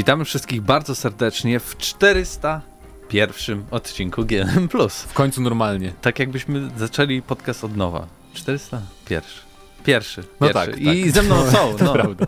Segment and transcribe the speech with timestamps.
[0.00, 4.68] Witamy wszystkich bardzo serdecznie w 401 odcinku GNM+.
[4.90, 5.92] W końcu normalnie.
[6.00, 8.06] Tak jakbyśmy zaczęli podcast od nowa.
[8.34, 9.40] 401.
[9.84, 10.22] Pierwszy.
[10.40, 10.70] No pierwszy.
[10.72, 11.10] tak, I tak.
[11.12, 11.76] ze mną są.
[11.76, 11.92] To No.
[11.92, 12.26] prawda.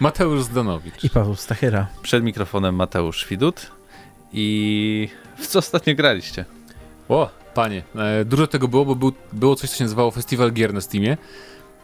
[0.00, 1.04] Mateusz Zdanowicz.
[1.04, 1.86] I Paweł Stachyra.
[2.02, 3.70] Przed mikrofonem Mateusz Widut.
[4.32, 6.44] I w co ostatnio graliście?
[7.08, 10.74] O, panie, e, dużo tego było, bo był, było coś, co się nazywało Festiwal Gier
[10.74, 11.16] na Steamie.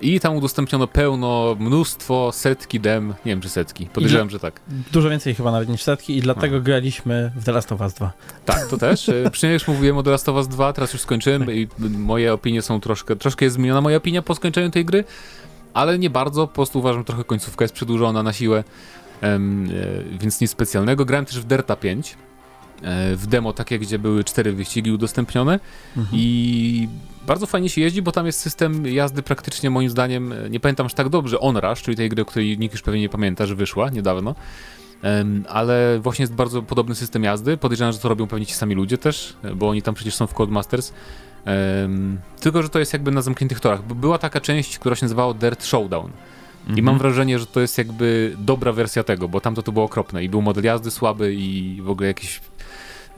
[0.01, 4.61] I tam udostępniono pełno, mnóstwo, setki dem, nie wiem czy setki, podejrzewam, że tak.
[4.93, 8.13] Dużo więcej chyba nawet niż setki i dlatego graliśmy w The Last of Us 2.
[8.45, 9.09] Tak, to też.
[9.09, 12.33] E, Przynajmniej już mówiłem o The Last of Us 2, teraz już skończyłem i moje
[12.33, 15.05] opinie są troszkę, troszkę jest zmieniona moja opinia po skończeniu tej gry,
[15.75, 18.65] ale nie bardzo, po prostu uważam, że trochę końcówka jest przedłużona na siłę,
[19.23, 19.39] e,
[20.21, 21.05] więc nic specjalnego.
[21.05, 22.17] Grałem też w Derta 5, e,
[23.17, 25.61] w demo takie, gdzie były cztery wyścigi udostępnione
[26.13, 26.89] i
[27.27, 30.87] bardzo fajnie się jeździ, bo tam jest system jazdy praktycznie moim zdaniem, e, nie pamiętam
[30.87, 33.55] aż tak dobrze, Onrush, czyli tej gry, o której nikt już pewnie nie pamięta, że
[33.55, 34.35] wyszła niedawno.
[35.49, 37.57] Ale właśnie jest bardzo podobny system jazdy.
[37.57, 40.27] Podejrzewam, że to robią pewnie ci sami ludzie też, e, bo oni tam przecież są
[40.27, 40.93] w Codemasters.
[41.45, 43.83] Em, tylko, że to jest jakby na zamkniętych torach.
[43.83, 46.11] Była taka część, która się nazywała Dirt Showdown.
[46.67, 46.85] I Mhm.
[46.85, 50.29] mam wrażenie, że to jest jakby dobra wersja tego, bo tamto to było okropne i
[50.29, 52.41] był model jazdy słaby i w ogóle jakiś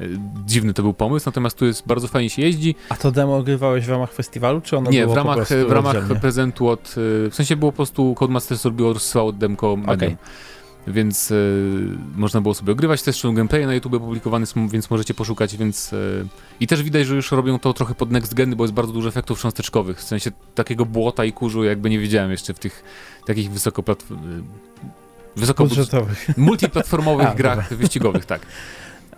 [0.01, 0.05] e,
[0.47, 2.75] dziwny to był pomysł, natomiast tu jest bardzo fajnie się jeździ.
[2.89, 5.97] A to demo ogrywałeś w ramach festiwalu, czy ono Nie, było w ramach, w ramach
[5.97, 6.21] oddzielnie?
[6.21, 6.89] prezentu od,
[7.27, 9.95] e, w sensie było po prostu Codemasters robiło, rozsyłało demko medium.
[9.97, 10.17] Okej.
[10.91, 11.35] Więc e,
[12.17, 15.93] można było sobie ogrywać, też są gameplay na YouTube publikowane są, więc możecie poszukać, więc
[15.93, 15.97] e,
[16.61, 19.09] i też widać, że już robią to trochę pod next geny, bo jest bardzo dużo
[19.09, 22.85] efektów cząsteczkowych, w sensie takiego błota i kurzu jakby nie widziałem jeszcze w tych
[23.27, 24.11] takich wysokoplatf...
[24.11, 24.15] e,
[25.37, 26.29] wysoko Budżetowych.
[26.37, 28.47] multiplatformowych A, grach wyścigowych, tak.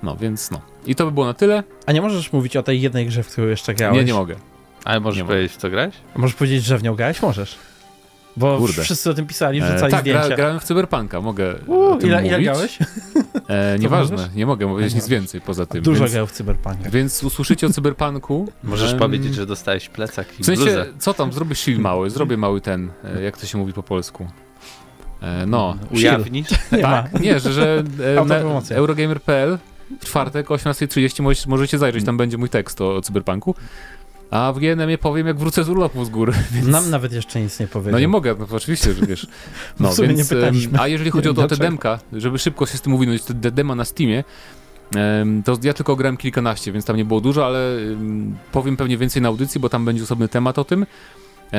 [0.03, 0.61] No, więc no.
[0.87, 1.63] I to by było na tyle.
[1.87, 3.99] A nie możesz mówić o tej jednej grze, w którą jeszcze grałeś?
[3.99, 4.37] Nie, nie mogę.
[4.85, 5.95] Ale możesz Nie powiedzieć, w co grałeś?
[6.17, 7.23] Możesz powiedzieć, że w nią grałeś?
[7.23, 7.70] Możesz.
[8.41, 8.83] Bo Kurde.
[8.83, 10.37] wszyscy o tym pisali, E, wrzucali tak, gra, zdjęcia.
[10.37, 12.33] grałem w Cyberpunka, mogę o Uuu, tym ile, mówić.
[12.33, 12.79] ile grałeś?
[13.49, 14.35] E, nieważne, możesz?
[14.35, 15.83] nie mogę powiedzieć Nie nic więcej poza tym.
[15.83, 16.91] Dużo więc, grał w Cyberpunka.
[16.91, 18.53] więc usłyszycie o Cyberpunku.
[18.63, 20.87] Możesz Em, powiedzieć, że dostałeś plecak i W sensie, bluzę.
[20.99, 24.27] co tam, zrobisz shield mały, zrobię mały ten, e, jak to się mówi po polsku.
[25.23, 26.49] E, no, Ujawnisz?
[26.73, 27.03] Nie ma.
[27.03, 27.83] tak, nie, że, że
[28.71, 28.75] e.
[28.77, 29.59] Eurogamer.pl
[30.01, 33.55] w czwartek o 18.30 możecie, możecie zajrzeć, tam będzie mój tekst o, o Cyberpunku.
[34.31, 36.67] A w GNM-ie powiem, jak wrócę z urlopu z góry, więc...
[36.67, 37.93] Nam nawet jeszcze nic nie powiedział.
[37.93, 39.27] No nie mogę, no oczywiście, że wiesz.
[39.81, 40.33] No, nie więc,
[40.79, 43.75] a jeżeli chodzi o to, demka, żeby szybko się z tym uwinąć, te de- dema
[43.75, 44.25] na Steamie,
[45.45, 49.23] to ja tylko grałem kilkanaście, więc tam nie było dużo, ale em, powiem pewnie więcej
[49.23, 50.87] na audycji, bo tam będzie osobny temat o tym.
[51.53, 51.57] E,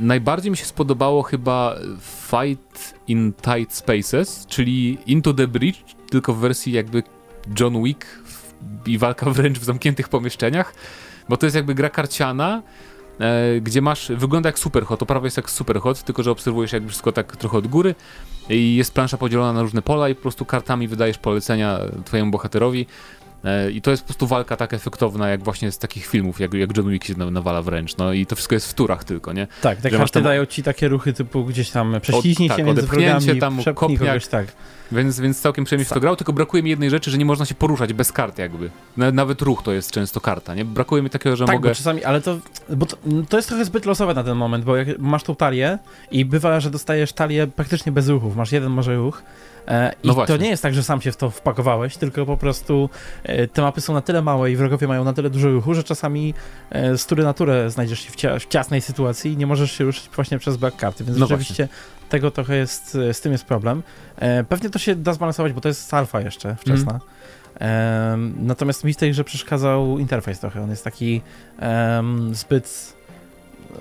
[0.00, 5.76] najbardziej mi się spodobało chyba Fight in Tight Spaces, czyli Into the Breach,
[6.10, 7.02] tylko w wersji jakby
[7.60, 8.06] John Wick
[8.86, 10.74] i walka wręcz w zamkniętych pomieszczeniach,
[11.28, 12.62] bo to jest jakby gra karciana,
[13.20, 17.12] e, gdzie masz, wygląda jak Superhot, oprawa jest jak Superhot, tylko że obserwujesz jakby wszystko
[17.12, 17.94] tak trochę od góry
[18.48, 22.86] i jest plansza podzielona na różne pola i po prostu kartami wydajesz polecenia twojemu bohaterowi
[23.72, 26.76] i to jest po prostu walka tak efektowna jak właśnie z takich filmów, jak, jak
[26.76, 29.46] John Wick się na- nawala wręcz, no i to wszystko jest w turach tylko, nie?
[29.62, 32.82] Tak, te karty tam- dają ci takie ruchy typu gdzieś tam prześliznij tak, się między
[32.82, 33.98] wrogami, tam kopniak.
[34.00, 34.46] kogoś, tak.
[34.92, 37.24] Więc, więc całkiem przyjemnie się w to grał, tylko brakuje mi jednej rzeczy, że nie
[37.24, 38.70] można się poruszać bez kart jakby.
[38.96, 40.64] Na- Nawet ruch to jest często karta, nie?
[40.64, 41.68] Brakuje mi takiego, że tak, mogę...
[41.68, 42.38] bo czasami, ale to,
[42.76, 42.96] bo to,
[43.28, 45.78] to jest trochę zbyt losowe na ten moment, bo jak masz tą talię
[46.10, 49.57] i bywa, że dostajesz talię praktycznie bez ruchów, masz jeden może ruch e,
[50.02, 50.38] i No to właśnie.
[50.38, 52.90] nie jest tak, że sam się w to wpakowałeś, tylko po prostu
[53.22, 55.84] e, te mapy są na tyle małe i wrogowie mają na tyle dużo ruchu, że
[55.84, 56.34] czasami
[56.70, 59.72] e, z tury na turę znajdziesz się w, cia w ciasnej sytuacji i nie możesz
[59.72, 61.68] się ruszyć właśnie przez brak karty, więc No rzeczywiście
[62.08, 63.82] tego trochę jest, e, z tym jest problem.
[64.16, 67.00] E, pewnie to się da zbalansować, bo to jest alfa jeszcze wczesna.
[67.58, 70.62] Em, natomiast mi w tej grze przeszkadzał interfejs trochę.
[70.62, 71.22] On jest taki
[71.58, 72.97] em, zbyt.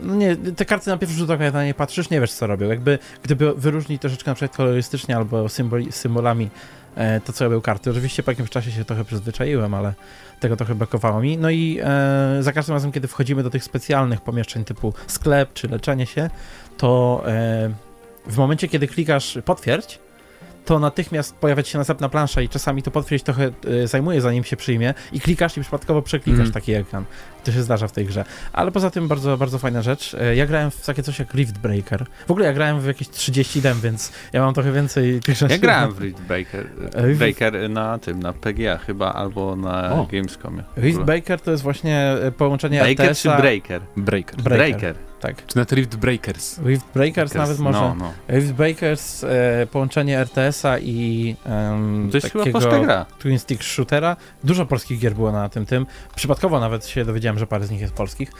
[0.01, 2.67] No nie, te karty na pierwszy rzut oka, na nie patrzysz, nie wiesz co robią.
[2.69, 6.49] Jakby gdyby wyróżnić troszeczkę na przykład kolorystycznie albo symboli, symbolami
[6.95, 7.89] e, to, co robią karty.
[7.91, 9.93] Oczywiście po jakimś czasie się trochę przyzwyczaiłem, ale
[10.39, 11.37] tego trochę brakowało mi.
[11.37, 15.67] No i e, za każdym razem, kiedy wchodzimy do tych specjalnych pomieszczeń typu sklep czy
[15.67, 16.29] leczenie się,
[16.77, 17.69] to e,
[18.27, 19.99] w momencie, kiedy klikasz potwierdź,
[20.65, 23.51] to natychmiast pojawia się następna plansza i czasami to potwierdź trochę
[23.83, 26.51] e, zajmuje, zanim się przyjmie i klikasz i przypadkowo przeklikasz Mhm.
[26.53, 27.05] taki ekran.
[27.47, 28.25] To się zdarza w tej grze.
[28.53, 30.13] Ale poza tym bardzo, bardzo fajna rzecz.
[30.19, 32.05] E, Ja grałem w takie coś jak Rift Breaker.
[32.27, 35.53] W ogóle ja grałem w jakieś 30 dem, więc ja mam trochę więcej tych rzeczy.
[35.53, 40.07] Ja grałem w Rift Breaker, E, Breaker na tym, na PGA chyba, albo na O.
[40.11, 40.63] Gamescomie.
[40.77, 43.81] Rift Breaker to jest właśnie e, połączenie Breaker czy Breaker?
[43.95, 44.41] Breaker.
[44.43, 44.43] Breaker.
[44.43, 44.95] Breaker.
[45.19, 45.45] Tak.
[45.45, 46.59] Czy nawet Rift Breakers.
[46.65, 47.79] Rift Breakers nawet może.
[47.79, 48.13] No, no.
[48.29, 53.05] Rift Breakers, e, połączenie RTS-a i em, To jest chyba takiego polska gra.
[53.19, 54.15] twin stick shootera.
[54.43, 55.85] Dużo polskich gier było na tym tym.
[56.15, 58.31] Przypadkowo nawet się dowiedziałem, że parę z nich jest polskich.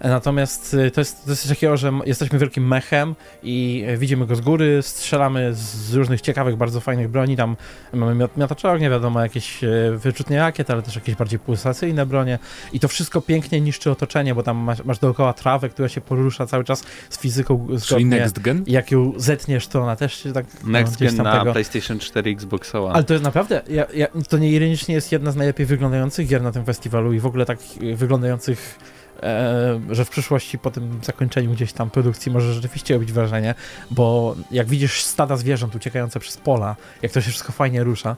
[0.00, 3.96] E, Natomiast e, to jest, to jest coś takiego, że jesteśmy wielkim mechem i e,
[3.96, 7.36] widzimy go z góry, strzelamy z różnych ciekawych, bardzo fajnych broni.
[7.36, 7.56] Tam
[7.92, 12.38] mamy miot, miotacz ognia, wiadomo, jakieś e, wyczutnie rakiet, ale też jakieś bardziej pulsacyjne bronie.
[12.72, 16.23] I to wszystko pięknie niszczy otoczenie, bo tam masz, masz dookoła trawę, która się porusza
[16.30, 18.04] cały czas z fizyką Czyli zgodnie.
[18.06, 18.64] Next Gen?
[18.66, 21.52] Jak ją zetniesz, to ona też się tak Next no, Gen na tego...
[21.52, 22.94] PlayStation 4, Xbox One.
[22.94, 26.52] Ale to jest naprawdę, ja, ja, to nieironicznie jest jedna z najlepiej wyglądających gier na
[26.52, 27.58] tym festiwalu i w ogóle tak
[27.92, 28.78] e, wyglądających,
[29.22, 33.54] e, że w przyszłości po tym zakończeniu gdzieś tam produkcji może rzeczywiście robić wrażenie,
[33.90, 38.16] bo jak widzisz stada zwierząt uciekające przez pola, jak to się wszystko fajnie rusza,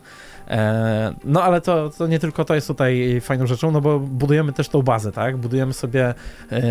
[1.24, 4.68] no ale to, to nie tylko to jest tutaj fajną rzeczą, no bo budujemy też
[4.68, 5.36] tą bazę, tak?
[5.36, 6.14] Budujemy sobie
[6.52, 6.62] e,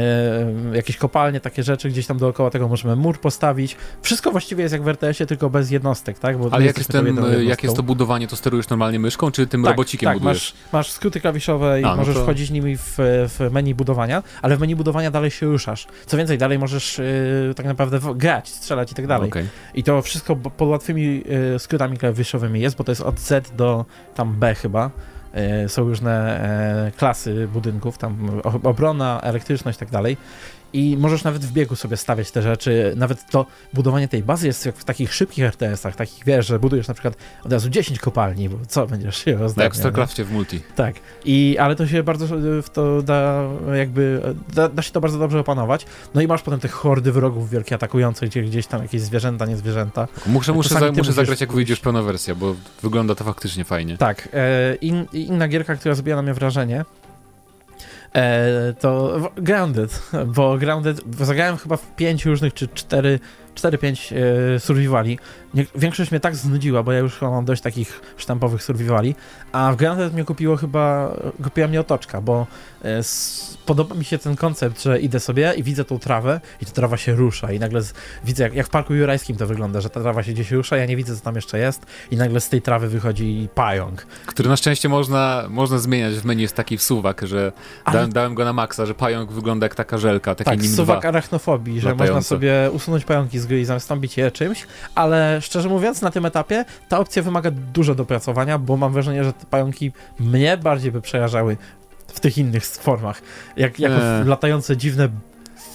[0.73, 3.77] jakieś kopalnie, takie rzeczy, gdzieś tam dookoła tego możemy mur postawić.
[4.01, 6.37] Wszystko właściwie jest jak w RTS-ie, tylko bez jednostek, tak?
[6.37, 7.17] Bo Ale jak jest, ten,
[7.47, 10.53] jak jest to budowanie, to sterujesz normalnie myszką, czy tym robocikiem tak, budujesz?
[10.53, 14.23] Masz, masz skróty klawiszowe i A, no możesz to- wchodzić nimi w, w menu budowania,
[14.41, 15.87] ale w menu budowania dalej się ruszasz.
[16.05, 19.29] Co więcej, dalej możesz yy, tak naprawdę grać, strzelać i tak dalej.
[19.29, 19.45] Okej.
[19.73, 23.64] I to wszystko pod łatwymi yy, skrótami klawiszowymi jest, bo to jest od Z do
[24.15, 24.89] tam B chyba.
[25.61, 26.41] Yy, są różne
[26.87, 30.17] e, klasy budynków, tam obrona, elektryczność i tak dalej.
[30.75, 32.93] I możesz nawet w biegu sobie stawiać te rzeczy.
[32.95, 36.87] Nawet to budowanie tej bazy jest jak w takich szybkich RTS-ach, takich wiesz, że budujesz
[36.87, 39.63] na przykład od razu 10 kopalni, bo co będziesz się Na rozdawał.
[39.63, 40.61] jak w StarCraftie w multi.
[40.75, 40.95] Tak,
[41.25, 42.27] I, ale to się bardzo
[42.63, 43.43] w to da
[43.75, 44.21] jakby,
[44.53, 45.85] da, da się to bardzo dobrze opanować.
[46.13, 49.57] No i masz potem te hordy wrogów wielkie atakujące, gdzie gdzieś tam jakieś zwierzęta, nie
[49.57, 50.07] zwierzęta.
[50.27, 53.97] Muszę, muszę, za, muszę zagrać jak wyjdzie już pełna wersja, bo wygląda to faktycznie fajnie.
[53.97, 56.85] Tak, e, in, inna gierka, która zrobiła na mnie wrażenie,
[58.79, 63.19] to w- Grounded, bo Grounded, zagrałem chyba w pięć różnych, czy cztery,
[63.55, 64.13] 4-5
[64.55, 65.19] e, survivali.
[65.55, 69.15] Nie, większość mnie tak znudziła, bo ja już mam dość takich sztampowych survivali,
[69.51, 72.47] a w Grounded mnie kupiło chyba, kupiła mnie otoczka, bo
[72.85, 76.65] e, s, podoba mi się ten koncept, że idę sobie i widzę tą trawę i
[76.65, 77.93] ta trawa się rusza i nagle z,
[78.23, 80.85] widzę, jak, jak w Parku Jurajskim to wygląda, że ta trawa się gdzieś rusza, ja
[80.85, 84.01] nie widzę, co tam jeszcze jest i nagle z tej trawy wychodzi pająk.
[84.25, 87.51] Który na szczęście można, można zmieniać w menu, jest taki wsuwak, że
[87.85, 90.75] Ale- dałem, dałem go na maksa, że pająk wygląda jak taka żelka, takie Tak, nim
[90.75, 92.13] suwak arachnofobii, że latające.
[92.13, 96.25] można sobie usunąć pająki z gry i zastąpić je czymś, ale szczerze mówiąc, na tym
[96.25, 101.01] etapie ta opcja wymaga dużo dopracowania, bo mam wrażenie, że te pająki mnie bardziej by
[101.01, 101.57] przerażały
[102.07, 103.21] w tych innych formach.
[103.57, 103.95] Jak, jako
[104.25, 105.09] latające dziwne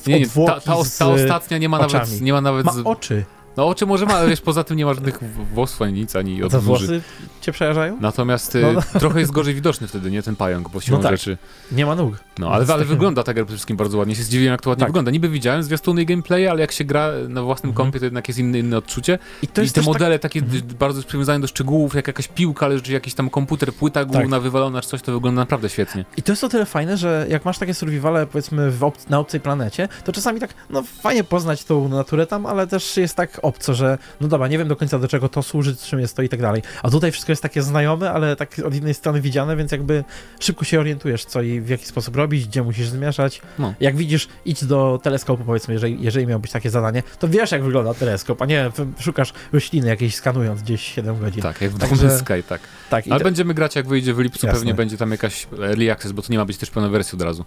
[0.07, 0.61] Nie, nie, ta, ta,
[0.99, 2.23] ta ostatnia nie ma nawet, oczami.
[2.23, 3.25] nie ma nawet Ma z, oczy.
[3.57, 5.19] No oczy może ma, ale wiesz, poza tym nie ma żadnych
[5.55, 6.87] włosów ani nic, ani Te odwórzy.
[6.87, 7.03] włosy
[7.41, 7.97] cię przerażają?
[8.01, 9.01] Natomiast y, No, no.
[9.01, 11.13] trochę jest gorzej widoczny wtedy, nie, ten pająk, bo siłą No tak.
[11.13, 11.39] rzeczy.
[11.73, 12.15] Nie ma nóg.
[12.39, 14.15] No, ale, ale wygląda ta gra przede wszystkim bardzo ładnie.
[14.17, 14.89] Się zdziwiłem, jak to ładnie Tak.
[14.89, 15.11] wygląda.
[15.11, 17.85] Niby widziałem zwiastuny i gameplay, ale jak się gra na własnym Mhm.
[17.87, 19.19] kompie, to jednak jest inne, inne odczucie.
[19.43, 20.63] I to I jest te też tak- modele takie Mhm.
[20.79, 24.81] bardzo przywiązane do szczegółów, jak jakaś piłka leży, czy jakiś tam komputer, płyta główna wywalona,
[24.81, 26.05] czy coś, to wygląda naprawdę świetnie.
[26.17, 29.41] I to jest o tyle fajne, że jak masz takie survivale, powiedzmy, ob- na obcej
[29.41, 33.75] planecie, to czasami tak, no fajnie poznać tą naturę tam, ale też jest tak obco,
[33.75, 36.29] że no dobra, nie wiem do końca do czego to służy, czym jest to i
[36.29, 36.63] tak dalej.
[36.83, 40.05] A tutaj wszystko jest takie znajome, ale tak od innej strony widziane, więc jakby
[40.41, 43.43] szybko się orientujesz, co i w jaki sposób robić, gdzie musisz zmieszać.
[43.59, 43.75] No.
[43.81, 47.63] Jak widzisz, idź do teleskopu, powiedzmy, jeżeli, jeżeli miał być takie zadanie, to wiesz, jak
[47.63, 51.43] wygląda teleskop, a nie szukasz rośliny jakieś skanując gdzieś 7 godzin.
[51.43, 52.19] Tak, jak w Także-.
[52.19, 52.61] Sky, tak.
[52.91, 54.59] tak Ale będziemy grać, jak wyjdzie w lipcu, Jasne.
[54.59, 57.23] pewnie będzie tam jakaś early access, bo to nie ma być też pełna wersja od
[57.23, 57.45] razu.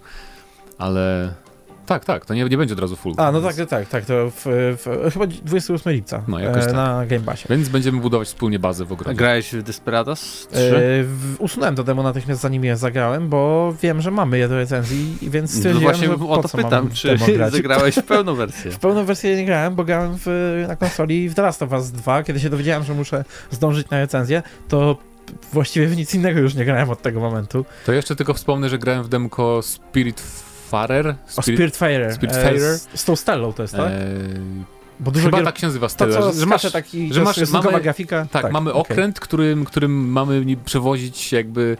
[0.78, 1.34] Ale
[1.86, 3.14] tak, tak, to nie, nie będzie od razu full.
[3.16, 4.42] A, no Więc- tak, tak, tak, to w,
[4.84, 6.74] w, chyba 28 lipca No, jakoś e, tak.
[6.74, 7.46] na Game Passie.
[7.50, 9.16] Więc będziemy budować wspólnie bazę w ogrodzie.
[9.16, 10.58] grałeś w Desperados 3?
[10.58, 14.56] E, w, usunąłem to demo natychmiast zanim je zagrałem, bo wiem, że mamy je do
[14.56, 17.18] recenzji, i więc no stwierdziłem, właśnie że o to co pytam, mam czy
[17.50, 18.70] zagrałeś w pełną wersję?
[18.70, 21.90] W pełną wersję nie grałem, bo grałem w, na konsoli w The Last of Us
[21.90, 22.22] 2.
[22.22, 24.96] Kiedy się dowiedziałem, że muszę zdążyć na recenzję, to
[25.52, 27.64] właściwie w nic innego już nie grałem od tego momentu.
[27.86, 30.22] To jeszcze tylko wspomnę, że grałem w demko Spirit
[30.74, 31.14] Farer.
[31.36, 32.14] O Spiritfarer.
[32.14, 32.62] Spiritfarer?
[32.62, 33.90] E, z, z tą Stellą to jest, tak?
[33.90, 34.64] Eee,
[35.00, 35.44] Bo dużo chyba gier...
[35.46, 38.26] tak się nazywa To, Stella, co że, że masz, taki, że masz- mamy- grafika.
[38.30, 38.92] tak, mamy okej.
[38.96, 41.76] okręt, którym, którym mamy przewozić jakby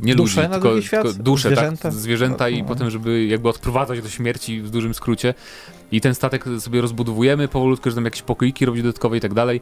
[0.00, 1.02] nie Dusze ludzi, na tylko, świat?
[1.02, 1.82] tylko dusze, Zwierzęta?
[1.82, 2.68] tak, zwierzęta i No.
[2.68, 5.34] potem, żeby jakby odprowadzać do śmierci w dużym skrócie.
[5.92, 9.60] I ten statek sobie rozbudowujemy powolutku, że tam jakieś pokoiki robić dodatkowe i tak dalej.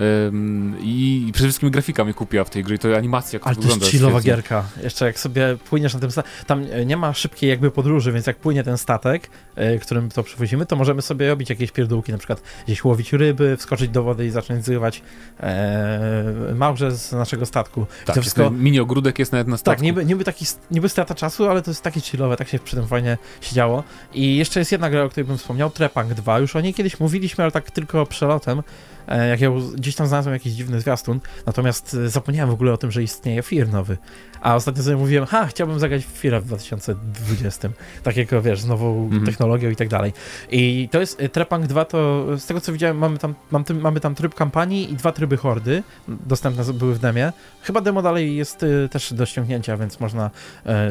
[0.00, 3.46] Em, I przede wszystkim grafika mnie kupiła w tej grze i to animacja, jak to
[3.46, 3.84] Ale to wygląda.
[3.84, 4.64] jest chillowa gierka.
[4.82, 8.26] Jeszcze jak sobie płyniesz na tym statku, tam e, nie ma szybkiej jakby podróży, więc
[8.26, 12.18] jak płynie ten statek, e, którym to przywozimy, to możemy sobie robić jakieś pierdółki, na
[12.18, 15.02] przykład gdzieś łowić ryby, wskoczyć do wody i zacząć zrywać
[15.40, 17.86] e, małże z naszego statku.
[18.04, 19.84] Tak, to wszystko- mini ogródek jest nawet na Tak, przypadku.
[19.84, 22.86] niby, niby, taki, niby strata czasu, ale to jest takie chillowe, tak się przy tym
[22.86, 23.84] fajnie siedziało.
[24.14, 26.38] I jeszcze jest jedna gra, o której bym wspomniał, Trepang 2.
[26.38, 28.62] Już o niej kiedyś mówiliśmy, ale tak tylko przelotem.
[29.08, 32.76] E, Jak ja gdzieś tam znalazłem jakiś dziwny zwiastun, natomiast e, zapomniałem w ogóle o
[32.76, 33.96] tym, że istnieje Fear nowy.
[34.40, 37.68] A ostatnio sobie mówiłem, ha, chciałbym zagrać w Fear w 2020.
[38.02, 39.26] Takiego, wiesz, z nową Mhm.
[39.26, 40.12] technologią i tak dalej.
[40.50, 43.80] I to jest, e, Trepang 2 to, z tego co widziałem, mamy tam, mam tym,
[43.80, 47.32] mamy tam tryb kampanii i dwa tryby hordy, dostępne były w demie.
[47.62, 50.30] Chyba demo dalej jest też do ściągnięcia, więc można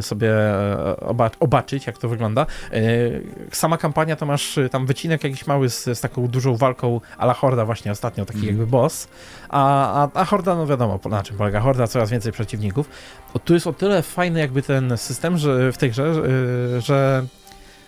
[0.02, 0.32] sobie
[1.02, 2.46] oba obaczyć, jak to wygląda.
[3.52, 7.34] Sama kampania to masz tam wycinek jakiś mały z, z taką dużą walką a la
[7.34, 8.58] Horda właśnie ostatnio, taki Mhm.
[8.58, 9.08] jakby boss.
[9.50, 12.90] A, a, a Horda, no wiadomo, na czym polega Horda, coraz więcej przeciwników.
[13.34, 16.82] O, tu jest o tyle fajny jakby ten system, że w tej grze, że, y,
[16.82, 17.26] że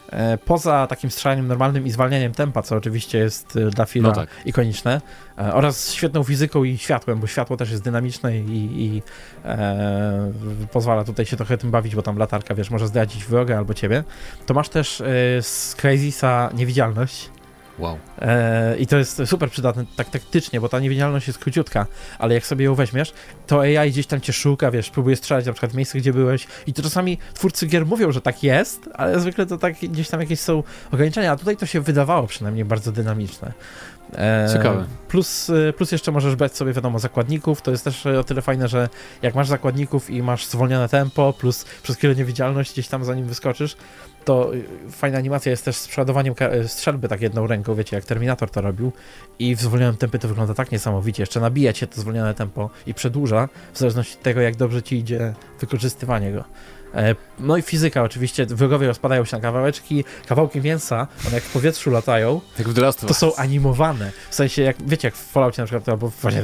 [0.09, 4.15] e, poza takim strzelaniem normalnym i zwalnianiem tempa, co oczywiście jest y, dla Fila No
[4.15, 4.29] tak.
[4.45, 5.01] ikoniczne,
[5.37, 9.01] e, oraz świetną fizyką i światłem, bo światło też jest dynamiczne i, i
[9.45, 10.31] e,
[10.71, 14.03] pozwala tutaj się trochę tym bawić, bo tam latarka, wiesz, może zdradzić wroga albo ciebie,
[14.45, 15.05] to masz też e,
[15.41, 17.29] z Crazisa niewidzialność.
[17.81, 17.97] Wow.
[18.21, 21.85] E, I to jest super przydatne tak taktycznie, bo ta niewidzialność jest króciutka,
[22.19, 23.13] ale jak sobie ją weźmiesz,
[23.47, 26.73] to AI gdzieś tam cię szuka, wiesz, próbuje strzelać na przykład w gdzie byłeś i
[26.73, 30.39] to czasami twórcy gier mówią, że tak jest, ale zwykle to tak gdzieś tam jakieś
[30.39, 33.53] są ograniczenia, a tutaj to się wydawało przynajmniej bardzo dynamiczne.
[34.17, 34.85] E, Ciekawe.
[35.07, 37.61] Plus, y, plus jeszcze możesz brać sobie, wiadomo, zakładników.
[37.61, 38.89] To jest też y, o tyle fajne, że
[39.21, 43.77] jak masz zakładników i masz zwolnione tempo, plus przez chwilę niewidzialność gdzieś tam zanim wyskoczysz,
[44.25, 44.51] to
[44.89, 46.35] fajna animacja jest też z przeładowaniem
[46.67, 48.91] strzelby tak jedną ręką, wiecie, jak Terminator to robił.
[49.39, 51.23] I w zwolnionym tempie to wygląda tak niesamowicie.
[51.23, 54.95] Jeszcze nabija cię to zwolnione tempo i przedłuża, w zależności od tego, jak dobrze ci
[54.95, 56.43] idzie wykorzystywanie go.
[56.95, 61.53] E, No i fizyka oczywiście, wrogowie rozpadają się na kawałeczki, kawałki mięsa, one jak w
[61.53, 64.11] powietrzu latają, Jak w to są animowane.
[64.29, 66.41] W sensie, jak wiecie, jak w Falloutie na przykład, albo właśnie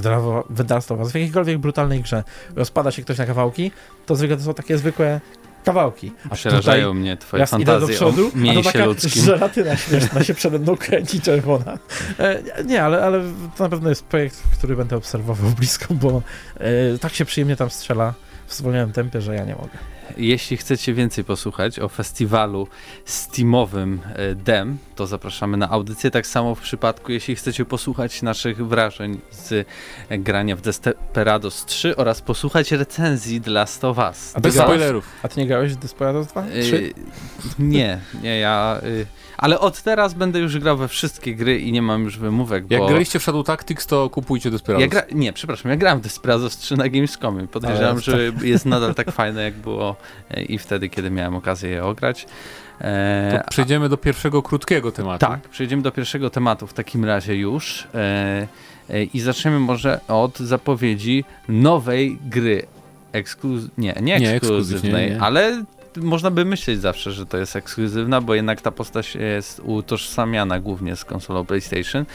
[0.49, 0.59] w
[0.99, 2.23] Us, w jakiejkolwiek brutalnej grze
[2.55, 3.71] rozpada się ktoś na kawałki,
[4.05, 5.21] to zwykle to są takie zwykłe
[5.65, 6.11] kawałki.
[6.29, 9.23] A Przerażają mnie twoje ja idę do fantazje przodu, o a to mięsie taka ludzkim.
[9.23, 11.77] żelatyna śmieszna się przede mną kręci czerwona.
[12.19, 13.23] E, nie, ale, ale
[13.57, 16.21] to na pewno jest projekt, który będę obserwował blisko, bo
[16.59, 18.13] e, tak się przyjemnie tam strzela
[18.47, 19.77] w zwolnionym tempie, że ja nie mogę.
[20.17, 22.67] Jeśli chcecie więcej posłuchać o festiwalu
[23.05, 26.11] Steamowym e, DEM, to zapraszamy na audycję.
[26.11, 29.67] Tak samo w przypadku, jeśli chcecie posłuchać naszych wrażeń z
[30.09, 34.33] e, grania w Desperados 3 oraz posłuchać recenzji Last of Us.
[34.35, 35.05] A Bez spoilerów.
[35.23, 36.45] A ty nie grałeś w Desperados 2?
[36.45, 36.93] E, 3?
[37.59, 38.81] nie, nie, ja...
[38.83, 39.05] y,
[39.37, 42.81] ale od teraz będę już grał we wszystkie gry i nie mam już wymówek, Jak
[42.81, 42.87] bo...
[42.87, 44.81] graliście w Shadow Tactics, to kupujcie Desperados.
[44.81, 45.01] Ja gra...
[45.11, 47.47] Nie, przepraszam, ja grałem w Desperados 3 na Gamescomie.
[47.47, 49.95] Podejrzewam, że jest nadal tak fajne, jak było
[50.31, 52.25] e, i wtedy, kiedy miałem okazję je ograć.
[52.81, 55.25] E, To przejdziemy do pierwszego krótkiego tematu.
[55.25, 57.87] tak, przejdziemy do pierwszego tematu w takim razie już.
[57.95, 58.47] E,
[58.89, 62.65] e, I zaczniemy może od zapowiedzi nowej gry.
[63.11, 63.63] Ekskluz...
[63.77, 65.21] Nie, nie Nie, ekskluzywnej, ekskluzywnie, nie.
[65.21, 65.63] ale
[66.01, 70.95] można by myśleć zawsze, że to jest ekskluzywna, bo jednak ta postać jest utożsamiana głównie
[70.95, 72.05] z konsolą PlayStation.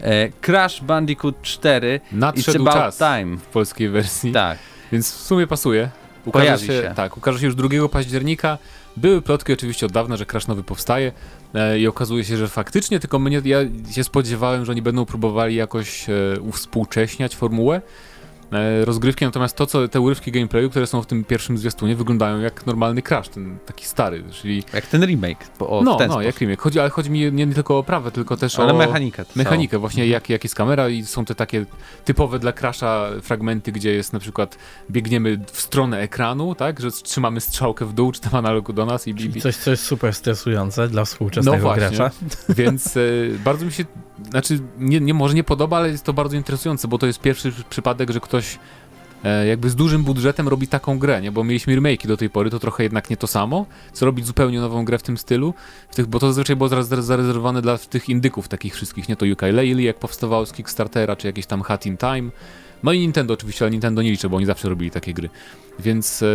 [0.00, 3.36] E, Crash Bandicoot 4 It's Nadszedł About czas Time.
[3.36, 4.58] w polskiej wersji, Tak,
[4.92, 5.90] więc w sumie pasuje.
[6.32, 6.92] Pojawi się.
[6.96, 8.58] Tak, ukaże się już 2 października.
[8.96, 11.12] Były plotki oczywiście od dawna, że Crash nowy powstaje
[11.54, 13.58] e, i okazuje się, że faktycznie, tylko mnie, ja
[13.90, 17.80] się spodziewałem, że oni będą próbowali jakoś e, uwspółcześniać formułę
[18.84, 22.66] rozgrywki, natomiast to, co te urywki gameplayu, które są w tym pierwszym zwiastunie, wyglądają jak
[22.66, 25.44] normalny Crash, ten taki stary, czyli jak ten remake.
[25.58, 26.22] O, no, no, sposób.
[26.22, 26.60] jak remake.
[26.60, 29.24] Chodzi, ale chodzi mi nie, tylko o prawę, tylko też Ale o mechanikę.
[29.36, 31.66] mechanikę, właśnie jak, jak jest kamera i są te takie
[32.04, 34.58] typowe dla Crasha fragmenty, gdzie jest na przykład
[34.90, 39.06] biegniemy w stronę ekranu, tak, że trzymamy strzałkę w dół, czy tam analogu do nas
[39.06, 41.88] i, i, Czyli coś, co jest super stresujące dla współczesnego No właśnie.
[41.88, 42.10] gracza.
[42.48, 43.00] więc e,
[43.44, 43.84] bardzo mi się,
[44.30, 47.52] znaczy nie, nie, może nie podoba, ale jest to bardzo interesujące, bo to jest pierwszy
[47.70, 48.41] przypadek, że ktoś
[49.24, 51.32] e, jakby z dużym budżetem robi taką grę, nie?
[51.32, 54.60] Bo mieliśmy remake'i do tej pory, to trochę jednak nie to samo, co robić zupełnie
[54.60, 55.54] nową grę w tym stylu,
[55.90, 59.78] w tych, bo to zazwyczaj było zarezerwowane dla tych indyków takich wszystkich, nie to Yooka-Laylee,
[59.80, 62.30] jak powstawało z Kickstartera, czy jakieś tam Hat in Time,
[62.82, 65.28] no i Nintendo oczywiście, ale Nintendo nie liczę, bo oni zawsze robili takie gry,
[65.78, 66.26] więc e,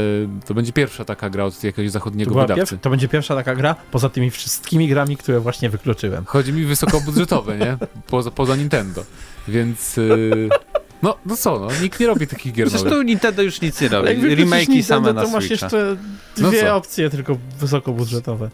[0.45, 2.75] to będzie pierwsza taka gra od jakiegoś To, zachodniego była wydawcy.
[2.75, 6.25] pierw- to będzie pierwsza taka gra, poza tymi wszystkimi grami, które właśnie wykluczyłem.
[6.25, 7.77] Chodzi mi wysokobudżetowe, nie?
[8.07, 9.03] Poza, poza Nintendo.
[9.47, 9.97] Więc.
[9.97, 10.49] Yy,
[11.03, 12.79] no, no co, no, nikt nie robi takich gier nowych.
[12.81, 14.09] Zresztą Nintendo już nic nie robi.
[14.09, 15.65] Remake'i Nintendo, same na to masz Switcha.
[15.65, 15.97] jeszcze
[16.37, 16.75] No dwie co?
[16.75, 18.49] opcje tylko wysokobudżetowe.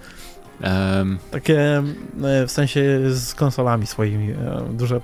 [0.62, 1.84] Em, Takie
[2.24, 4.32] e, w sensie z konsolami swoimi.
[4.32, 4.36] e,
[4.74, 5.02] Duże,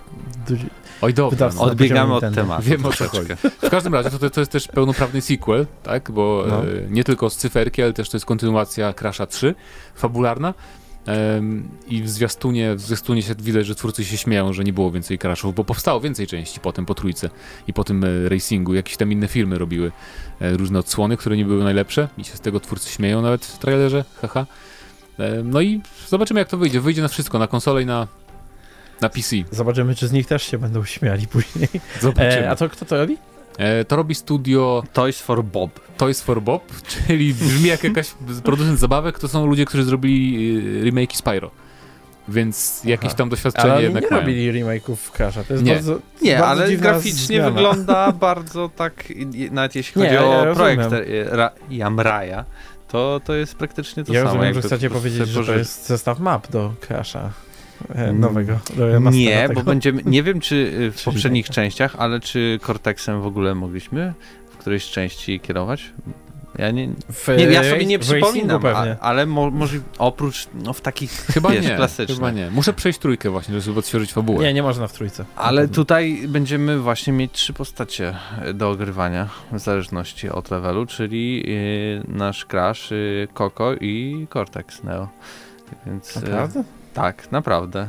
[0.48, 0.63] duże
[1.01, 1.50] oj, dobra.
[1.55, 1.62] No.
[1.62, 2.63] Odbiegamy od tematu.
[2.63, 3.36] Wiem, o co troszeczkę.
[3.62, 6.12] W każdym razie to, to jest też pełnoprawny sequel, tak?
[6.12, 6.62] Bo No.
[6.63, 9.55] e, nie tylko z cyferki, ale też to jest kontynuacja Crasha 3,
[9.96, 10.53] fabularna.
[11.88, 15.20] I w zwiastunie, w zwiastunie się widać, że twórcy się śmieją, że nie było więcej
[15.20, 17.30] crashów, bo powstało więcej części potem po trójce
[17.68, 18.74] i po tym e, racingu.
[18.74, 19.92] Jakieś tam inne filmy robiły
[20.42, 23.58] e, różne odsłony, które nie były najlepsze i się z tego twórcy śmieją nawet w
[23.58, 24.46] trailerze, haha.
[25.44, 26.82] No i zobaczymy jak to wyjdzie.
[26.82, 28.08] Wyjdzie na wszystko, na konsolę i na,
[29.01, 29.36] na PC.
[29.51, 31.68] Zobaczymy, czy z nich też się będą śmiali później.
[32.01, 32.46] Zobaczymy.
[32.46, 33.18] E, a to kto to robi?
[33.58, 35.79] E, to robi studio Toys for Bob.
[35.98, 36.63] Toys for Bob,
[37.08, 38.12] czyli brzmi jak jakaś
[38.44, 41.51] producent zabawek, to są ludzie, którzy zrobili y, remake Spyro.
[42.27, 43.18] Więc jakieś Aha.
[43.18, 44.22] tam doświadczenie Ale oni jednak nie mają.
[44.22, 45.44] robili remake'ów Crash'a.
[45.44, 45.74] To jest Nie.
[45.74, 47.51] bardzo Nie, bardzo ale dziwna graficznie zmiana.
[47.51, 49.03] wygląda bardzo tak,
[49.51, 51.03] nawet jeśli Nie, chodzi ja- o ja projekt e,
[51.36, 52.44] Ra- Yamraya,
[52.88, 54.25] to, to jest praktycznie to ja samo.
[54.34, 57.29] rozumiem, że jakby chcecie powiedzieć, że to jest zestaw map do Crash'a e,
[58.13, 58.59] nowego.
[58.77, 59.53] Do remastera Nie, tego.
[59.53, 61.55] bo będziemy, nie wiem czy y, w poprzednich tak.
[61.55, 64.13] częściach, ale czy Cortexem w ogóle mogliśmy
[64.51, 65.93] w którejś części kierować?
[66.57, 70.81] Ja nie, W, nie ja sobie nie przypominam, a, ale mo, może oprócz no, w
[70.81, 72.17] takich Chyba wiesz, nie, klasycznych.
[72.17, 72.50] chyba nie.
[72.51, 74.43] Muszę przejść trójkę właśnie, żeby odświeżyć fabułę.
[74.43, 75.25] Nie, nie można w trójce.
[75.36, 81.43] Ale tutaj będziemy właśnie mieć trzy postacie e, do ogrywania w zależności od levelu, czyli
[81.48, 85.07] y, nasz Crash, y, Coco i Cortex Neo.
[85.86, 86.63] Więc e, Naprawdę?
[87.01, 87.88] Tak, naprawdę.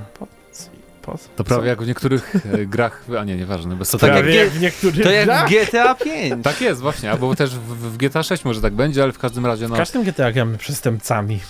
[1.36, 4.48] To prawie jak w niektórych e, grach, a nie, nieważne, bez To tak jak jak
[4.48, 5.48] w niektórych To jak grach.
[5.48, 6.44] w GTA 5.
[6.44, 9.46] Tak jest właśnie, albo też w, w GTA 6 może tak będzie, ale w każdym
[9.46, 11.40] razie W no, każdym GTA gramy przestępcami.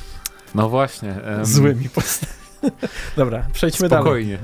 [0.55, 1.11] no właśnie.
[1.11, 2.39] em, Złymi postaciami.
[3.17, 4.05] Dobra, przejdźmy dalej.
[4.05, 4.39] Spokojnie.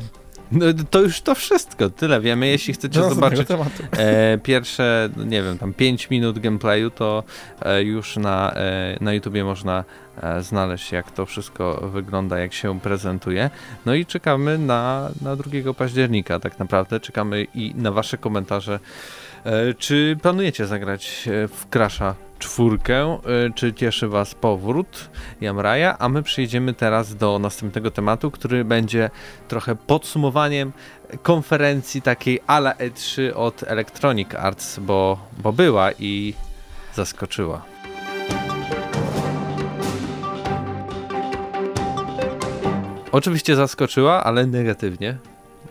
[0.52, 2.46] No, to już to wszystko, tyle wiemy.
[2.46, 7.24] Jeśli chcecie następnego zobaczyć e, pierwsze, no nie wiem, tam 5 minut gameplayu, to
[7.62, 9.84] e, już na, e, na YouTubie można
[10.22, 13.50] e, znaleźć, jak to wszystko wygląda, jak się prezentuje.
[13.86, 17.00] No i czekamy na, na 2 października, tak naprawdę.
[17.00, 18.78] Czekamy i na Wasze komentarze.
[19.44, 23.04] E, czy planujecie zagrać e, w Crasha czwórkę?
[23.04, 23.18] E,
[23.54, 25.98] czy cieszy Was powrót Jamraja?
[25.98, 29.10] A my przejdziemy teraz do następnego tematu, który będzie
[29.48, 30.72] trochę podsumowaniem
[31.22, 36.34] konferencji takiej ala E3 od Electronic Arts, bo, bo była i
[36.94, 37.62] zaskoczyła.
[43.12, 45.18] Oczywiście zaskoczyła, ale negatywnie.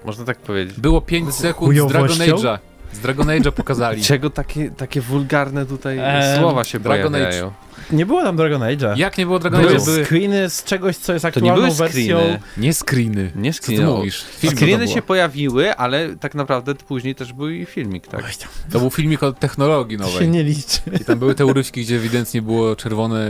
[0.05, 0.79] Można tak powiedzieć.
[0.79, 2.17] Było 5 sekund z Dragon?
[2.17, 2.57] Age'a.
[2.95, 4.03] Z Dragon Age'a pokazali.
[4.11, 7.51] Czego takie, takie wulgarne tutaj Eee, słowa się Dragon pojawiają?
[7.91, 8.97] Nie było tam Dragon Age'a.
[8.97, 9.85] Jak nie było Dragon Age'a?
[9.85, 12.17] Były screeny z czegoś, co jest To nie aktualną były wersją.
[12.19, 12.39] screeny.
[12.57, 13.31] nie screeny.
[13.35, 13.85] Nie Co ty screeny.
[13.85, 14.23] mówisz?
[14.37, 18.31] Film Screeny się pojawiły, ale tak naprawdę później też był i filmik, tak?
[18.71, 20.29] To był filmik o technologii to się nowej.
[20.29, 20.79] nie liczy.
[21.01, 23.27] I tam były te urywki, gdzie ewidentnie było czerwone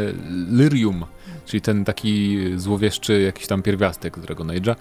[0.52, 1.06] lyrium,
[1.46, 4.76] czyli ten taki złowieszczy jakiś tam pierwiastek z Dragon Age'a.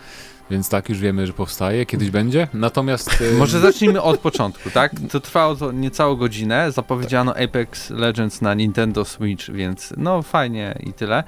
[0.51, 2.49] Więc tak, już wiemy, że powstaje, kiedyś będzie.
[2.55, 3.23] Natomiast...
[3.33, 4.93] e, Może zacznijmy od początku, tak?
[5.11, 6.73] To trwało to niecałą godzinę.
[6.73, 11.25] Zapowiedziano Apex Legends na Nintendo Switch, więc no fajnie i tyle.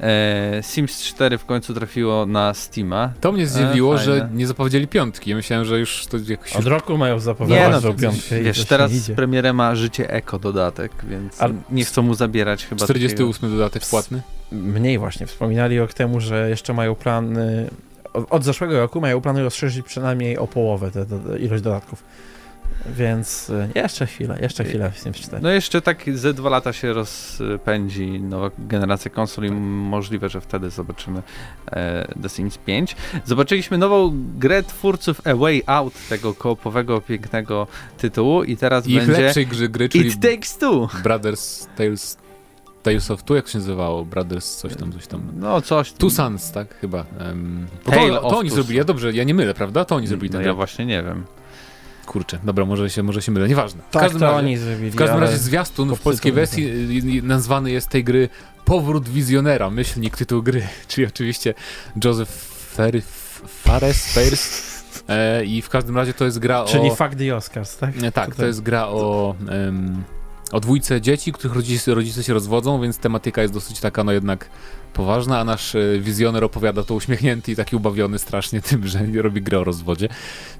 [0.00, 3.12] E, Sims 4 w końcu trafiło na Steama.
[3.20, 5.30] To mnie zdziwiło, E, że nie zapowiedzieli piątki.
[5.30, 6.56] Ja myślałem, że już to jakoś...
[6.56, 9.14] Od roku mają Nie, zapowiedzieć, no, że to- piątkę Wiesz, teraz nie idzie.
[9.14, 14.22] premierę ma Życie Eko dodatek, więc Ale- nie chcą mu zabierać chyba 48 dodatek płatny.
[14.52, 15.26] Mniej właśnie.
[15.26, 17.70] Wspominali rok temu, że jeszcze mają plany...
[18.30, 21.06] Od, zeszłego roku mają plany rozszerzyć przynajmniej o połowę tę
[21.38, 22.04] ilość dodatków.
[22.86, 25.42] Więc e, jeszcze chwilę, jeszcze chwilę w Sims 4.
[25.42, 30.70] No jeszcze tak ze dwa lata się rozpędzi nowa generacja konsol i możliwe, że wtedy
[30.70, 31.22] zobaczymy
[31.66, 32.96] e, The Sims 5.
[33.24, 37.66] Zobaczyliśmy nową grę twórców A Way Out, tego koopowego, pięknego
[37.98, 40.88] tytułu i teraz I ich będzie lepszej gry, gry czyli It Takes Two.
[41.02, 42.16] Brothers Tales...
[42.82, 44.04] Tales of Two, jak się nazywało?
[44.04, 45.22] Brothers coś tam, coś tam.
[45.36, 45.92] No coś.
[45.92, 46.80] Two Sons, tak?
[46.80, 47.04] Chyba.
[47.28, 49.84] Um, to, Tale to, oni zrobili, ja dobrze, ja nie mylę, prawda?
[49.84, 50.54] To oni zrobili No tę ja grę.
[50.54, 51.24] właśnie nie wiem.
[52.06, 53.82] Kurczę, dobra, może się, może się mylę, nieważne.
[53.88, 57.18] W tak, każdym to razie, oni zrobili, w każdym razie zwiastun w polskiej wersji y,
[57.18, 58.28] y, nazwany jest tej gry
[58.64, 61.54] Powrót Wizjonera, myślnik tytuł gry, czyli oczywiście
[62.04, 62.30] Joseph
[62.74, 63.02] Fer
[63.46, 66.94] Fares, Fares e, i w każdym razie to jest gra Czyli o...
[66.94, 68.02] Fuck the Oscars, tak?
[68.02, 70.04] Nie, tak, to jest gra o, em,
[70.52, 74.48] o dwójce dzieci, których rodzice, rodzice się rozwodzą, więc tematyka jest dosyć taka, no jednak
[74.92, 79.42] poważna, a nasz e, wizjoner opowiada to uśmiechnięty i taki ubawiony strasznie tym, że robi
[79.42, 80.08] grę o rozwodzie,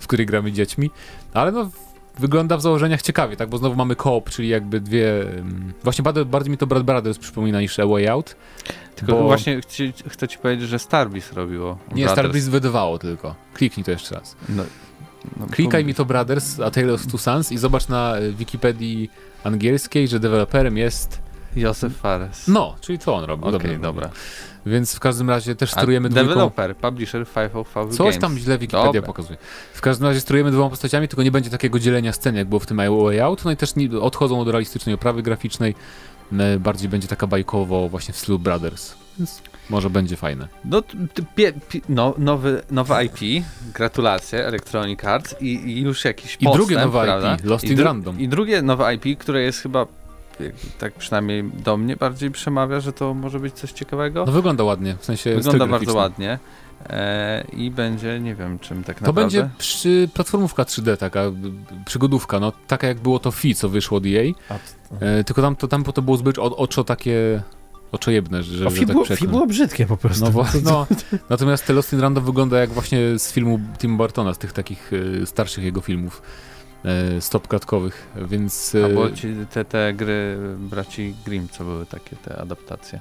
[0.00, 0.90] w której gramy dziećmi,
[1.34, 1.70] ale no
[2.18, 5.20] wygląda w założeniach ciekawie, tak, bo znowu mamy koop, czyli jakby dwie...
[5.22, 8.36] em, Właśnie bardziej mi to Brad Brothers przypomina niż A Way Out.
[8.96, 9.60] Tylko Bo- właśnie
[10.08, 11.78] chcę ci powiedzieć, że Starbreeze robiło.
[11.94, 12.46] Nie, Brothers.
[12.48, 13.34] Wydawało tylko.
[13.54, 14.36] Kliknij to jeszcze raz.
[14.48, 14.62] No,
[15.40, 19.10] no, Klikaj mi to Brothers, a Tale of Two Sons i zobacz na e, Wikipedii
[19.44, 21.28] angielskiej, że deweloperem jest...
[21.56, 22.48] Józef Fares.
[22.48, 23.44] No, czyli to on robi.
[23.44, 23.78] Okej, dobra.
[23.78, 24.10] dobra.
[24.66, 26.28] Więc w każdym razie też sterujemy dwójką.
[26.28, 28.18] Developer, publisher 505 Coś Games.
[28.18, 29.02] tam źle Wikipedia Dobra.
[29.02, 29.38] pokazuje.
[29.74, 32.66] W każdym razie sterujemy dwoma postaciami, tylko nie będzie takiego dzielenia scen, jak było w
[32.66, 33.44] tym Way Out.
[33.44, 35.74] No i też nie, odchodzą od realistycznej oprawy graficznej.
[36.38, 38.94] E, Bardziej będzie taka bajkowo właśnie w stylu Brothers.
[39.18, 40.48] Więc Może będzie fajne.
[40.64, 40.82] No,
[41.34, 46.54] pie, pie, no nowy, nowe IP, gratulacje, Electronic Arts i, i już jakiś I postęp,
[46.54, 47.34] drugie nowe prawda?
[47.34, 48.20] IP, Lost I, in Random.
[48.20, 49.86] I drugie nowe IP, które jest chyba,
[50.78, 54.24] tak przynajmniej do mnie bardziej przemawia, że to może być coś ciekawego.
[54.26, 56.38] No wygląda ładnie, w sensie Wygląda bardzo ładnie.
[56.86, 59.38] E, I będzie, nie wiem czym tak To naprawdę.
[59.38, 61.22] będzie przy, platformówka 3D, taka
[61.84, 64.54] przygodówka, no taka jak było to Fi, co wyszło od EA, A,
[65.04, 67.42] e, tylko tam to, tam to było zbyt o, oczo takie
[67.92, 70.24] oczojebne, że, o, że tak było, brzydkie po prostu.
[70.24, 70.86] No, właśnie, no,
[71.30, 74.90] natomiast te Lost in Random wygląda jak właśnie z filmu Tim Burtona, z tych takich
[75.22, 76.22] e, starszych jego filmów
[76.84, 78.74] e, stopklatkowych, więc...
[78.74, 83.00] E, Albo ci, te, te gry braci Grimm, co były takie te adaptacje.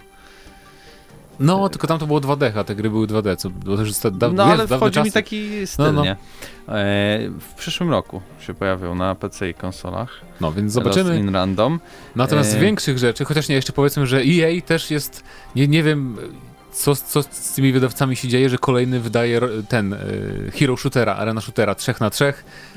[1.40, 3.50] No, tylko tam to było 2D, a te gry były 2D, co
[3.84, 5.14] jest da, No jest, ale wchodzi mi czasy.
[5.14, 6.04] taki styl, No, no.
[6.04, 6.12] nie?
[6.12, 6.16] E,
[7.40, 10.10] w przyszłym roku się pojawią na PC i konsolach.
[10.42, 11.20] No, więc Lost zobaczymy.
[11.20, 11.80] in Random.
[12.16, 15.24] Natomiast z E, większych rzeczy, chociaż nie, jeszcze powiedzmy, że EA też jest,
[15.56, 16.18] nie, nie wiem,
[16.78, 19.98] co, co z tymi wydawcami się dzieje, że kolejny wydaje ten e,
[20.52, 22.34] hero shootera, arena shootera 3 na 3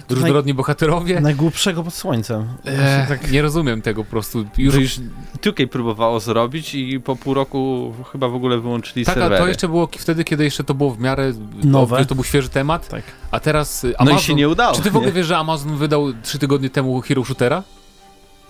[0.09, 1.21] różnorodni bohaterowie.
[1.21, 2.49] Najgłupszego pod słońcem.
[2.65, 4.39] E, tak, Nie rozumiem tego po prostu.
[4.59, 5.01] Już, Już, już
[5.43, 9.43] 2K próbowało zrobić i po pół roku chyba w ogóle wyłączyli tak, a serwery.
[9.43, 11.33] to jeszcze było wtedy, kiedy jeszcze to było w miarę
[11.65, 11.99] Nowe.
[11.99, 13.03] To, to był świeży temat, tak.
[13.31, 14.19] a teraz e, No Amazon...
[14.19, 14.77] i się nie udało.
[14.77, 15.17] Czy ty w ogóle nie?
[15.17, 17.63] wiesz, że Amazon wydał 3 tygodnie temu hero shootera?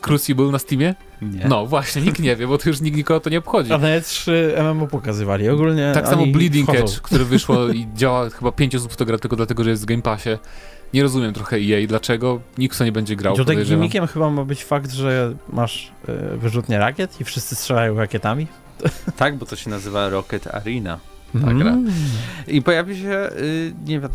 [0.00, 0.94] Crucible na Steamie?
[1.22, 1.48] Nie.
[1.48, 3.72] No właśnie, nikt nie wie, bo to już nikt nikogo to nie obchodzi.
[3.72, 5.48] A nawet 3 MMO pokazywali.
[5.48, 6.84] Ogólnie Tak samo Bleeding wchodzą.
[6.84, 9.82] Edge, który wyszło i działa chyba 5 osób w to gra tylko dlatego, że jest
[9.82, 10.30] w Game Passie.
[10.94, 13.36] Nie rozumiem trochę EA, dlaczego nikt to nie będzie grał.
[13.36, 18.46] Tutaj gimmickiem chyba ma być fakt, że masz y, wyrzutnie rakiet i wszyscy strzelają rakietami.
[19.16, 20.98] Tak, bo to się nazywa Rocket Arena.
[21.32, 21.58] Ta Mm.
[21.58, 21.76] gra.
[22.48, 24.10] I pojawi się, y, nie wiem,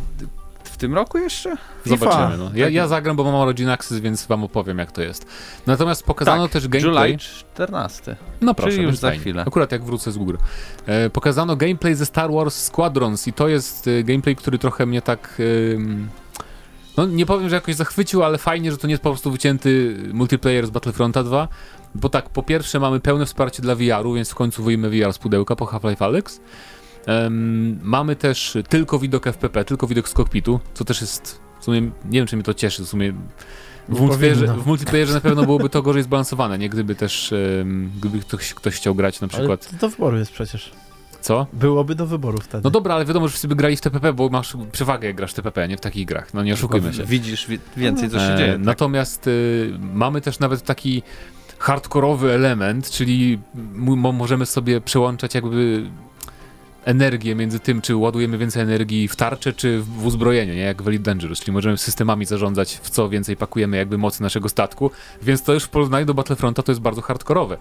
[0.75, 1.55] w tym roku jeszcze?
[1.83, 1.97] FIFA.
[1.97, 2.37] Zobaczymy.
[2.37, 2.51] No.
[2.53, 5.25] Ja, ja zagram, bo mam Origin Access, więc wam opowiem, jak to jest.
[5.67, 7.11] Natomiast pokazano Tak, też gameplay.
[7.11, 8.15] July 14.
[8.41, 9.21] No proszę, Czyli już za fajnie.
[9.21, 9.43] chwilę.
[9.47, 10.37] Akurat jak wrócę z góry.
[10.85, 15.01] E, pokazano gameplay ze Star Wars Squadrons i to jest e, gameplay, który trochę mnie
[15.01, 15.41] tak...
[15.75, 16.09] em,
[16.97, 19.97] no nie powiem, że jakoś zachwycił, ale fajnie, że to nie jest po prostu wycięty
[20.13, 21.47] multiplayer z Battlefronta 2,
[21.95, 25.17] bo tak, po pierwsze mamy pełne wsparcie dla VR-u, więc w końcu wyjmę VR z
[25.17, 26.39] pudełka po Half-Life Alyx.
[27.05, 31.81] Em, mamy też tylko widok FPP, tylko widok z kokpitu, co też jest, w sumie,
[31.81, 33.13] nie wiem czy mnie to cieszy, w sumie
[33.89, 38.19] w multiplayerze, w multiplayerze na pewno byłoby to gorzej zbalansowane, nie gdyby też, em, gdyby
[38.19, 40.71] ktoś, ktoś chciał grać na Ale przykład, to do wyboru jest przecież.
[41.21, 41.47] co?
[41.53, 42.61] Byłoby do wyboru wtedy.
[42.63, 45.31] No dobra, ale wiadomo, że wszyscy by grali w TPP, bo masz przewagę jak grasz
[45.31, 47.03] w TPP, nie w takich grach, no nie oszukujmy się.
[47.05, 48.53] Widzisz wi- więcej, co się E, dzieje.
[48.53, 48.61] Tak?
[48.61, 51.03] Natomiast y, mamy też nawet taki
[51.59, 53.39] hardkorowy element, czyli
[54.13, 55.83] możemy sobie przełączać jakby
[56.85, 60.61] energię między tym, czy ładujemy więcej energii w tarczę, czy w, uzbrojenie, nie?
[60.61, 64.49] jak w Elite Dangerous, czyli możemy systemami zarządzać, w co więcej pakujemy jakby mocy naszego
[64.49, 67.57] statku, więc to już w porównaniu do Battlefronta to jest bardzo hardkorowe.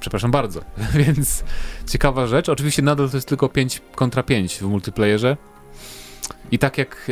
[0.00, 0.60] Przepraszam bardzo.
[0.94, 1.44] Więc
[1.88, 2.48] ciekawa rzecz.
[2.48, 5.36] Oczywiście nadal to jest tylko 5 kontra 5 w multiplayerze.
[6.52, 7.06] I tak jak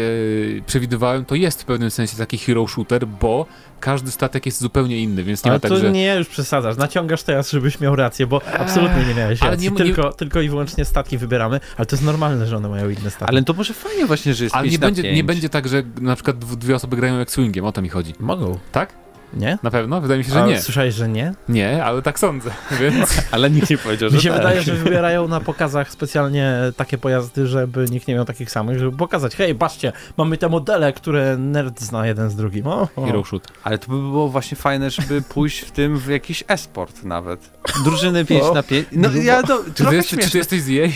[0.59, 3.47] e, przewidywałem, to jest w pewnym sensie taki hero shooter, bo
[3.81, 5.91] każdy statek jest zupełnie inny, więc nie Ale ma tak, to że...
[5.93, 6.77] nie, już przesadzasz.
[6.77, 9.65] Naciągasz teraz, żebyś miał rację, bo absolutnie nie miałeś ale racji.
[9.67, 12.89] nie- nie- tylko, tylko i wyłącznie statki wybieramy, ale to jest normalne, że one mają
[12.91, 13.25] inne statki.
[13.35, 15.17] Ale to może fajnie właśnie, że jest Ale 5 nie będzie, 5.
[15.17, 17.89] nie będzie tak, że na przykład dw- dwie osoby grają jak swingiem, o to mi
[17.89, 18.13] chodzi.
[18.21, 18.93] Mogą, Tak?
[19.35, 19.59] Nie?
[19.63, 20.01] Na pewno?
[20.01, 20.61] Wydaje mi się, że Ale nie.
[20.63, 21.35] Słyszałeś, że nie?
[21.49, 23.23] Nie, ale tak sądzę, więc...
[23.31, 24.39] Ale nikt nie powiedział, że Mi się tak.
[24.39, 28.97] wydaje, że wybierają na pokazach specjalnie takie pojazdy, żeby nikt nie miał takich samych, żeby
[28.97, 32.67] pokazać, hej, patrzcie, mamy te modele, które nerd zna jeden z drugim.
[32.67, 33.07] O, o.
[33.07, 33.49] Hero shoot.
[33.65, 37.51] Ale to by było właśnie fajne, żeby pójść w tym w jakiś esport nawet.
[37.85, 38.55] Drużyny 5 O.
[38.55, 38.87] na 5.
[38.93, 40.89] No ja to Czy ty, trochę czy ty jesteś z EA?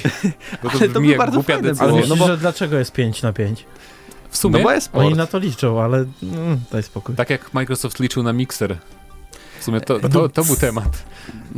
[0.63, 1.85] Bo to Ale to by bardzo głupia fajne decyzja.
[1.85, 3.65] Ale myślisz, no bo- że dlaczego jest 5 na 5?
[4.31, 5.07] W sumie, No bo esport.
[5.07, 7.15] Oni na to liczą, ale mm, daj spokój.
[7.15, 8.77] tak jak Microsoft liczył na Mixer.
[9.61, 11.05] W sumie to, to, to był temat.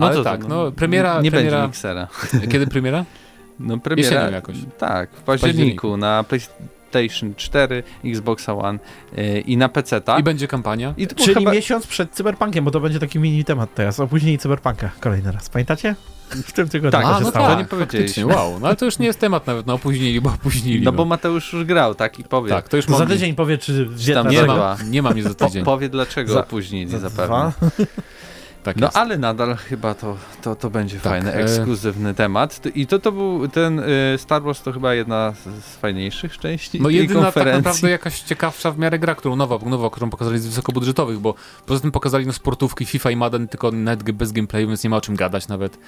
[0.01, 2.09] Ale tak, no, premiera- Nie premiera- będzie miksera.
[2.51, 3.05] Kiedy premiera?
[3.61, 4.11] No premiera.
[4.11, 4.57] Jesienią jakoś.
[4.79, 8.79] Tak, w październiku na PlayStation 4, Xbox One
[9.17, 10.21] yy, i na PC, tak?
[10.21, 10.95] I będzie kampania.
[10.97, 11.53] I to Czyli chyba...
[11.53, 14.01] miesiąc przed Cyberpunkiem, bo to będzie taki mini temat teraz.
[14.01, 15.49] Opóźnienie Cyberpunka kolejny raz.
[15.49, 15.95] Pamiętacie?
[16.47, 17.47] W tym tygodniu Tak, to a, no stało.
[17.47, 17.59] tak.
[17.59, 18.27] nie powiedzieliśmy.
[18.27, 18.61] wow.
[18.61, 20.83] No ale to już nie jest temat nawet, no opóźnili, bo opóźnili.
[20.85, 22.19] No bo Mateusz już grał, tak?
[22.19, 22.49] I powie.
[22.51, 25.25] Tak, to już To za tydzień powie, czy wie tam Nie mam, nie mam nic
[25.25, 25.65] za Po, tydzień.
[25.65, 27.25] powie dlaczego Za- opóźnili Za zapewne.
[27.27, 27.53] dwa.
[28.63, 28.97] Tak No jest.
[28.97, 32.61] ale nadal chyba to, to, to będzie Tak, fajny, e- ekskluzywny temat.
[32.61, 33.85] T- I to, to był ten y,
[34.19, 38.79] Star Wars to chyba jedna z, fajniejszych części No jedyna tak naprawdę jakaś ciekawsza w
[38.79, 41.35] miarę gra, którą nowa, nowa, którą pokazali z wysokobudżetowych, bo
[41.67, 44.97] poza tym pokazali no sportówki FIFA i Madden, tylko nawet bez gameplayu, więc nie ma
[44.97, 45.79] o czym gadać nawet.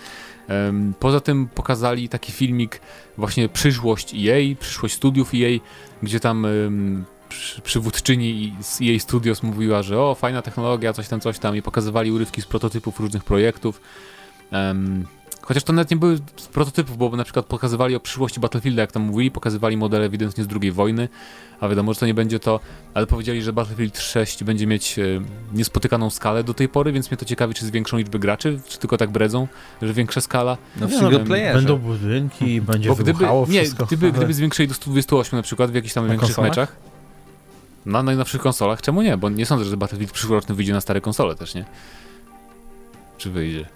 [0.48, 2.80] Em, poza tym pokazali taki filmik
[3.18, 5.58] właśnie przyszłość EA, przyszłość studiów EA,
[6.02, 7.04] gdzie tam em,
[7.38, 11.56] przy, przywódczyni i- z EA Studios mówiła, że o, fajna technologia, coś tam, coś tam
[11.56, 13.80] i pokazywali urywki z prototypów różnych projektów.
[14.52, 15.06] Em,
[15.46, 18.92] Chociaż to nawet nie były z prototypów, bo na przykład pokazywali o przyszłości Battlefielda, jak
[18.92, 21.08] tam mówili, pokazywali modele ewidentnie z II wojny,
[21.60, 22.60] a wiadomo, że to nie będzie to,
[22.94, 25.02] ale powiedzieli, że Battlefield 6 będzie mieć e,
[25.52, 28.78] niespotykaną skalę do tej pory, więc mnie to ciekawi, czy z większą liczbę graczy, czy
[28.78, 29.48] tylko tak bredzą,
[29.82, 30.56] że większa skala.
[30.76, 31.54] No w no, playerze.
[31.58, 33.86] Będą budynki, będzie Bo gdyby, wybuchało nie, wszystko.
[33.86, 36.50] gdyby, gdyby zwiększyli do 128 na przykład w jakichś tam Na większych konsolach?
[36.50, 36.76] meczach,
[37.86, 39.16] na najnowszych konsolach, czemu nie?
[39.16, 41.64] Bo nie sądzę, że Battlefield przyszłoroczny wyjdzie na stare konsole też, nie?
[43.18, 43.66] Czy wyjdzie?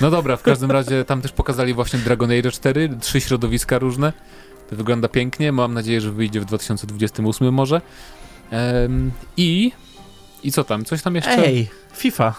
[0.00, 4.12] No dobra, w każdym razie tam też pokazali właśnie Dragon Age 4, trzy środowiska różne.
[4.70, 7.80] To wygląda pięknie, mam nadzieję, że wyjdzie w 2028 może.
[8.50, 9.72] Em, I...
[10.42, 10.84] I co tam?
[10.84, 11.46] Coś tam jeszcze?
[11.46, 12.34] Ej, FIFA.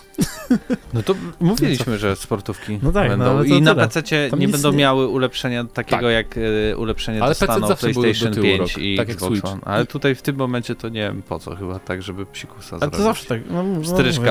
[0.94, 3.32] No to mówiliśmy, że sportówki No tak, no będą.
[3.38, 3.76] ale to I na.
[3.76, 4.02] PC
[4.38, 6.12] nie będą nie- miały ulepszenia takiego Tak.
[6.12, 6.36] jak
[6.72, 9.46] e, ulepszenie Ale PC dostaną do PlayStation tyłu 5 rok, i tak Xbox.
[9.46, 9.62] One.
[9.66, 12.80] Ale tutaj w tym momencie to nie wiem po co chyba, tak żeby psikusa Ale
[12.80, 12.98] zrobić.
[12.98, 13.42] to zawsze tak.
[13.50, 13.82] No, no,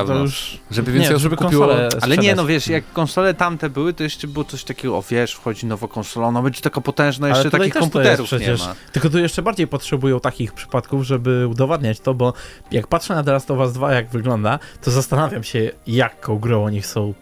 [0.07, 0.23] to nos.
[0.23, 0.59] już...
[0.71, 1.69] Żeby więcej nie, osób kupiło-
[2.01, 5.33] Ale nie, no wiesz, jak konsole tamte były, to jeszcze było coś takiego, o wiesz,
[5.35, 8.75] wchodzi nowa konsola, ona będzie taka potężna, Ale jeszcze tutaj takich to komputerów nie ma.
[8.93, 12.33] Tylko tu jeszcze bardziej potrzebują takich przypadków, żeby udowadniać to, bo
[12.71, 15.10] jak patrzę na Last of Us 2, jak wygląda, to zastanawiam
[15.43, 17.15] się, jaką grą oni chcą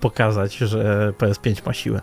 [0.00, 2.00] pokazać, że PS5 ma siłę.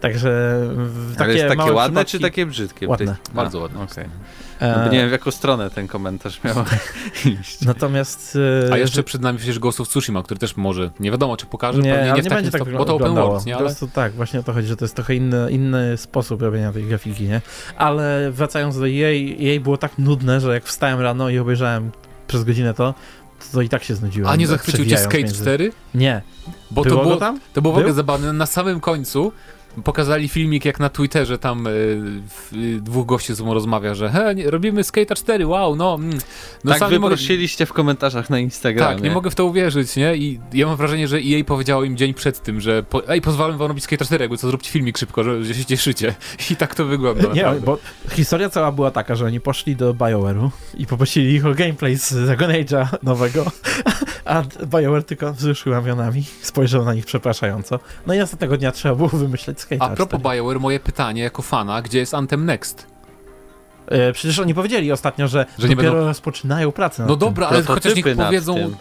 [0.00, 2.88] Także w takie Ale jest takie ładne, przypadki- czy takie brzydkie?
[2.88, 3.16] Ładne.
[3.32, 3.80] A, Bardzo ładne.
[3.82, 4.04] Okej.
[4.60, 6.54] E, No bo nie wiem, w jaką stronę ten komentarz miał
[7.40, 7.60] iść.
[7.60, 8.38] Natomiast...
[8.68, 11.46] e, A jeszcze przed nami przecież Ghost of Tsushima, który też może, nie wiadomo czy
[11.46, 13.52] pokaże, nie, nie w nie takim będzie tak stopniu, bo to open world, nie?
[13.52, 16.42] Po Ale prostu tak, właśnie o to chodzi, że to jest trochę inny, inny sposób
[16.42, 17.40] robienia tej grafiki, nie?
[17.76, 21.90] Ale wracając do jej, jej było tak nudne, że jak wstałem rano i obejrzałem
[22.26, 22.94] przez godzinę to,
[23.52, 24.30] to, i tak się znudziłem.
[24.30, 25.72] A nie zachwycił cię Skate między- 4?
[25.94, 26.22] Nie.
[26.70, 27.40] Bo było to było, tam?
[27.52, 28.32] to było w ogóle zabawne.
[28.32, 29.32] Na samym końcu
[29.84, 31.70] pokazali filmik jak na Twitterze tam y,
[32.52, 35.94] y, dwóch gości ze sobą rozmawia, że he, nie, robimy Skater 4, wow, no.
[35.94, 36.18] Mm.
[36.64, 37.16] no tak sam wy nie mogę,
[37.66, 38.94] w komentarzach na Instagramie.
[38.94, 40.16] tak, nie mogę w to uwierzyć, nie?
[40.16, 43.58] I ja mam wrażenie, że EA powiedziało im dzień przed tym, że po, ej, pozwalam
[43.58, 46.14] wam robić Skater 4, jakby co, zróbcie filmik szybko, że, że się cieszycie.
[46.50, 47.22] I tak to wygląda.
[47.22, 47.60] Nie, naprawdę.
[47.60, 47.78] bo
[48.10, 52.26] historia cała była taka, że oni poszli do BioWare'u i poprosili ich o gameplay z
[52.26, 53.44] Dragon Age'a nowego,
[54.24, 57.78] a BioWare tylko wzruszył ramionami, spojrzał na nich przepraszająco.
[58.06, 61.82] No i następnego dnia trzeba było wymyśleć Skate A propos BioWare, moje pytanie jako fana,
[61.82, 62.86] gdzie jest Anthem Next?
[63.86, 67.20] E, Przecież oni powiedzieli ostatnio, że, Że nie dopiero będą- rozpoczynają pracę nad No tym.
[67.20, 68.54] dobra, ale chociaż niech powiedzą...
[68.54, 68.76] tym.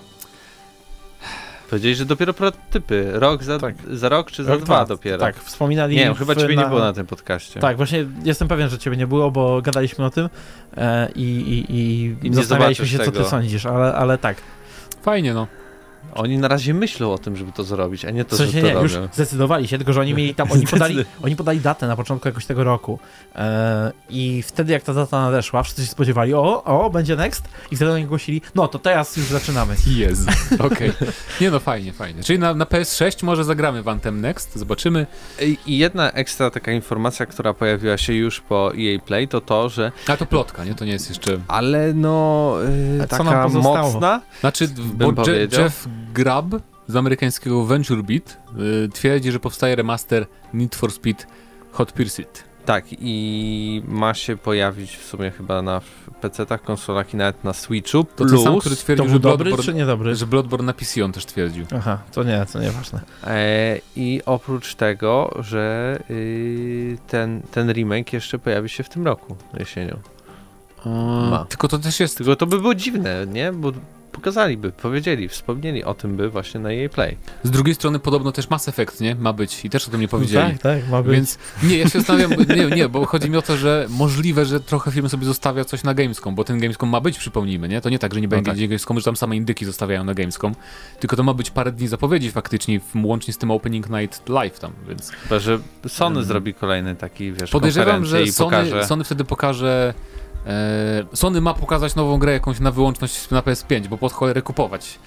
[1.70, 3.12] Powiedzieli, że dopiero prototypy.
[3.14, 3.76] Rok za, Tak.
[3.92, 5.18] za rok czy za Rok, dwa dopiero.
[5.18, 7.60] Tak, wspominali Nie, w- chyba ciebie nie było na tym podcaście.
[7.60, 10.30] Tak, właśnie jestem pewien, że ciebie nie było, bo gadaliśmy o tym
[10.78, 13.30] e, i, i, i, I zastanawialiśmy się, zobaczysz co ty tego.
[13.30, 14.38] sądzisz, ale, ale tak.
[15.02, 15.48] Fajnie, no.
[16.14, 18.74] Oni na razie myślą o tym, żeby to zrobić, a nie to, że to nie,
[18.74, 22.28] już zdecydowali się, tylko że oni mieli tam, oni podali, oni podali datę na początku
[22.28, 23.00] jakoś tego roku
[23.36, 27.76] e, i wtedy jak ta data nadeszła, wszyscy się spodziewali, o, o, będzie next i
[27.76, 29.76] wtedy oni ogłosili, no to teraz już zaczynamy.
[29.88, 30.92] Jezu, okej.
[31.42, 32.24] Nie no, fajnie, fajnie.
[32.24, 35.08] Czyli na, na PS6 może zagramy w Anthem Next, zobaczymy.
[35.42, 39.70] I i jedna ekstra taka informacja, która pojawiła się już po EA Play, to to,
[39.70, 40.76] że A to plotka, nie?
[40.76, 41.40] To nie jest jeszcze...
[41.48, 42.54] ale no
[43.00, 44.22] yy, taka mocna.
[44.40, 45.48] Znaczy, bo Je.
[45.64, 48.38] Jeff Grubb z amerykańskiego Venture Beat
[48.86, 51.26] y, twierdzi, że powstaje remaster Need for Speed
[51.72, 52.44] Hot Pursuit.
[52.66, 55.82] Tak, i ma się pojawić w sumie chyba na
[56.22, 58.04] PC-tach, konsolach i nawet na Switchu.
[58.04, 60.16] To Plus, ten sam, który To twierdził, był że dobry Bloodborne, czy niedobry?
[60.16, 61.66] że Bloodborne na PC on też twierdził.
[61.78, 63.02] Aha, to nie, to nieważne.
[63.28, 69.36] e, I oprócz tego, że y, ten, ten remake jeszcze pojawi się w tym roku,
[69.60, 70.00] jesienią.
[71.30, 71.46] Ma.
[71.50, 72.18] Tylko to też jest...
[72.18, 73.52] Tylko to by było dziwne, nie?
[73.52, 73.72] Bo
[74.18, 77.18] pokazaliby, powiedzieli, wspomnieli o tym by właśnie na EA Play.
[77.44, 79.16] Z drugiej strony podobno też Mass Effect, nie?
[79.16, 80.52] Ma być i też o tym nie powiedzieli.
[80.52, 81.14] Tak, tak, ma być.
[81.14, 84.60] Więc nie, ja się zastanawiam, nie, nie, bo chodzi mi o to, że możliwe, że
[84.60, 87.82] trochę firmy sobie zostawia coś na Gamescom, bo ten Gamescom ma być, przypomnijmy, nie?
[87.82, 88.60] To nie tak, że nie będzie tak.
[88.60, 90.56] Gamescomu, że tam same indyki zostawiają na Gamescom,
[91.00, 94.72] tylko to ma być parę dni zapowiedzi faktycznie, łącznie z tym Opening Night Live tam,
[94.88, 96.28] więc Chyba, że Sony Mm.
[96.28, 98.86] zrobi kolejny taki, wiesz, podejrzewam, że Sony, pokaże...
[98.86, 99.94] Sony wtedy pokaże
[101.14, 105.00] Sony ma pokazać nową grę jakąś na wyłączność na PS5, bo pod cholerę kupować.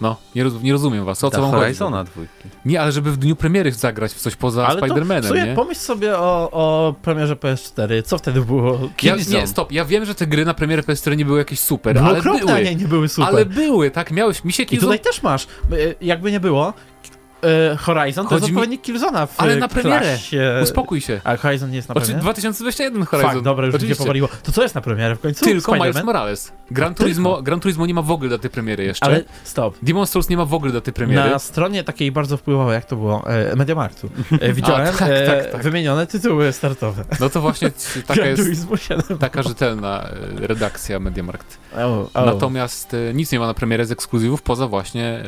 [0.00, 1.74] No, nie, roz, nie rozumiem was, o co wam chodzi?
[2.04, 2.48] dwójki.
[2.64, 5.54] Nie, ale żeby w dniu premiery zagrać w coś poza Spider-Manem, nie?
[5.54, 8.78] pomyśl sobie o, o premierze PS4, co wtedy było?
[9.02, 11.94] Ja, nie, stop, ja wiem, że te gry na premierę PS4 nie były jakieś super,
[11.96, 12.64] Było ale okropne, były.
[12.64, 13.28] nie, nie były super.
[13.28, 14.10] Ale były, tak?
[14.10, 15.46] Miałeś, mi się I tutaj też masz, e,
[16.00, 16.72] jakby nie było,
[17.42, 20.00] e, Horizon to Chodzi jest mi- odpowiednik Killzona w Ale na premierę.
[20.00, 20.60] klasie.
[20.62, 21.20] Uspokój się.
[21.24, 22.22] A Horizon nie jest na Oczy, premierę?
[22.22, 23.30] 2021 Horizon.
[23.30, 24.04] Fakt, dobra, już Oczywiście.
[24.04, 24.28] powaliło.
[24.42, 25.44] To co jest na premierę w końcu?
[25.44, 26.04] Tylko Miles?
[26.04, 26.52] Morales.
[26.70, 27.02] Gran Tylko?
[27.02, 29.06] Turismo, Gran Turismo nie ma w ogóle daty premiery jeszcze.
[29.06, 29.74] Ale stop.
[29.82, 31.30] Demon Souls nie ma w ogóle daty premiery.
[31.30, 35.52] Na stronie takiej bardzo wpływowej, jak to było, e, Mediamarktu, e, widziałem tak, e, tak,
[35.52, 35.62] tak.
[35.62, 37.04] wymienione tytuły startowe.
[37.20, 37.70] No to właśnie
[38.06, 39.18] taka jest Turismo 7.
[39.18, 40.08] taka rzetelna
[40.42, 41.58] e, redakcja Mediamarkt.
[41.76, 42.26] O, o.
[42.26, 45.22] Natomiast e, nic nie ma na premierę z ekskluzywów poza właśnie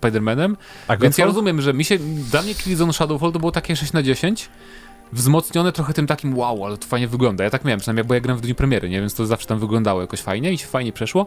[0.00, 0.56] Spider-Manem.
[0.88, 1.98] A Więc ja rozumiem, że mi się,
[2.30, 4.48] dla mnie Killzone Shadowfall to było takie 6 na 10,
[5.12, 7.44] wzmocnione trochę tym takim wow, ale to fajnie wygląda.
[7.44, 9.00] Ja tak miałem, przynajmniej bo ja grałem w dniu premiery, nie?
[9.00, 11.26] Więc to zawsze tam wyglądało jakoś fajnie i się fajnie przeszło.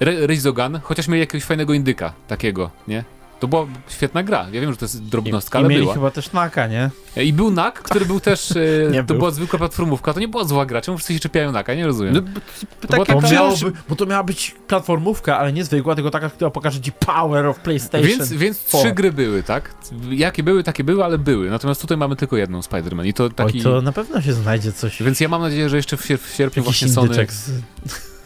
[0.00, 3.04] Re Rezogan, chociaż mieli jakiegoś fajnego indyka takiego, nie?
[3.40, 4.46] To była świetna gra.
[4.52, 5.94] Ja wiem, że to jest drobnostka, I, ale i mieli była.
[5.94, 6.90] chyba też Naka, nie?
[7.16, 8.50] I był NAK, który był też.
[8.52, 8.56] e,
[8.92, 9.18] Nie to był.
[9.18, 10.80] była zwykła platformówka, to nie była zła gra.
[10.80, 11.74] Czemu wszyscy się czepiają NAKa?
[11.74, 12.14] Nie rozumiem.
[12.14, 12.34] No, było
[12.80, 13.54] tak jak tak- Bo, miało
[13.96, 18.08] to miała być platformówka, ale nie zwykła, tylko taka, która pokaże ci power of PlayStation.
[18.08, 19.74] Więc, więc trzy gry były, tak?
[20.10, 21.50] Jakie były, takie były, ale były.
[21.50, 23.58] Natomiast tutaj mamy tylko jedną Spider-Man i to taki...
[23.58, 25.02] Oj, to na pewno się znajdzie coś.
[25.02, 27.50] Więc ja mam nadzieję, że jeszcze w, sier w sierpniu Jakiś właśnie Sony, z...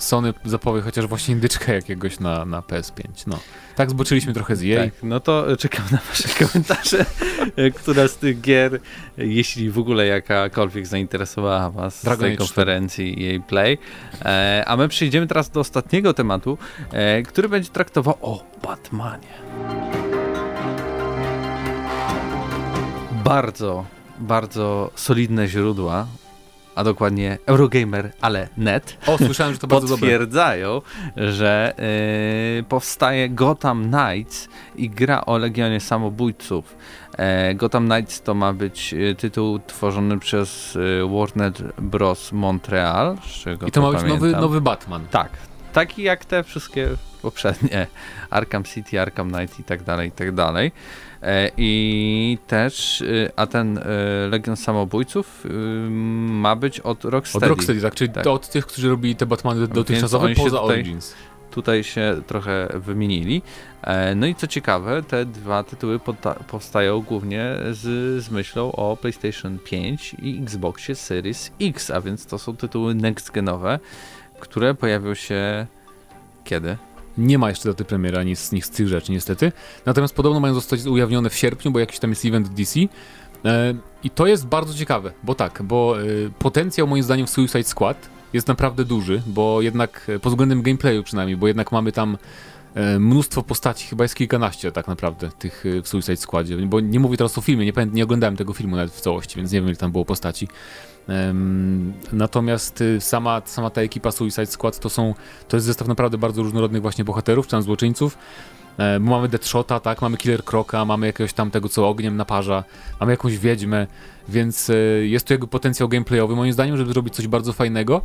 [0.01, 3.03] Sony zapowie chociaż właśnie indyczkę jakiegoś na, na PS5.
[3.27, 3.39] No.
[3.77, 4.91] Tak zboczyliśmy trochę z jej.
[4.91, 7.07] Tak, no to czekam na wasze komentarze,
[7.57, 8.81] e, która z tych gier, e,
[9.27, 13.79] jeśli w ogóle jakakolwiek zainteresowała was Dragon z tej Age konferencji i jej play.
[14.23, 16.59] E, a my przejdziemy teraz do ostatniego tematu,
[16.93, 19.29] e, który będzie traktował o Batmanie.
[23.25, 23.85] Bardzo,
[24.19, 26.07] bardzo solidne źródła,
[26.75, 30.01] a dokładnie Eurogamer, ale net, O, słyszałem, że to bardzo dobre.
[30.01, 30.83] potwierdzają,
[31.17, 31.75] że
[32.59, 36.77] y, powstaje Gotham Knights i gra o Legionie Samobójców.
[37.19, 42.33] E, Gotham Knights to ma być y, tytuł tworzony przez y, Warner Bros.
[42.33, 43.17] Montreal,
[43.67, 45.07] I to ma być nowy, nowy Batman.
[45.11, 45.31] Tak,
[45.73, 46.89] taki jak te wszystkie
[47.23, 47.87] poprzednie
[48.31, 50.73] Arkham City, Arkham Knight i tak dalej, i tak dalej.
[51.23, 53.83] E, I też, y, a ten y,
[54.31, 55.45] Legion Samobójców
[56.29, 57.47] ma być od Rocksteady.
[57.47, 57.95] Od Rocksteady, tak?
[57.95, 58.27] Czyli Tak.
[58.27, 61.15] od tych, którzy robili te Batmany dotychczasowe poza tutaj- Origins.
[61.51, 63.43] tutaj się trochę wymienili.
[63.83, 66.01] E, No i co ciekawe, te dwa tytuły
[66.49, 67.79] powstają głównie z,
[68.25, 73.79] z myślą o PlayStation 5 i Xboxie Series X, a więc to są tytuły next-genowe,
[74.41, 75.67] które pojawią się
[76.45, 76.77] kiedy?
[77.19, 79.53] Nie ma jeszcze daty premiery ani z nich z tych rzeczy, niestety.
[79.87, 82.81] Natomiast podobno mają zostać ujawnione w sierpniu, bo jakiś tam jest event DC.
[83.45, 86.05] E, I to jest bardzo ciekawe, bo tak, bo e,
[86.39, 91.03] potencjał moim zdaniem w Suicide Squad jest naprawdę duży, bo jednak e, pod względem gameplayu
[91.03, 92.19] przynajmniej, bo jednak mamy tam
[92.99, 97.39] mnóstwo postaci, chyba jest kilkanaście tak naprawdę tych w Suicide Squadzie, bo nie mówię teraz
[97.39, 99.93] o filmie, nie, nie oglądałem tego filmu nawet w całości, więc nie wiem ile tam
[99.93, 100.49] było postaci.
[102.13, 105.15] Natomiast y, sama, sama ta ekipa Suicide Squad to są,
[105.49, 108.19] to jest zestaw naprawdę bardzo różnorodnych właśnie bohaterów, czy tam złoczyńców.
[108.79, 112.65] E, bo mamy Deadshota, tak, mamy Killer Croca, mamy jakiegoś tam tego, co ogniem naparza,
[113.01, 113.87] mamy jakąś wiedźmę,
[114.29, 114.75] więc e,
[115.07, 118.03] jest tu jakby potencjał gameplayowy moim zdaniem, żeby zrobić coś bardzo fajnego.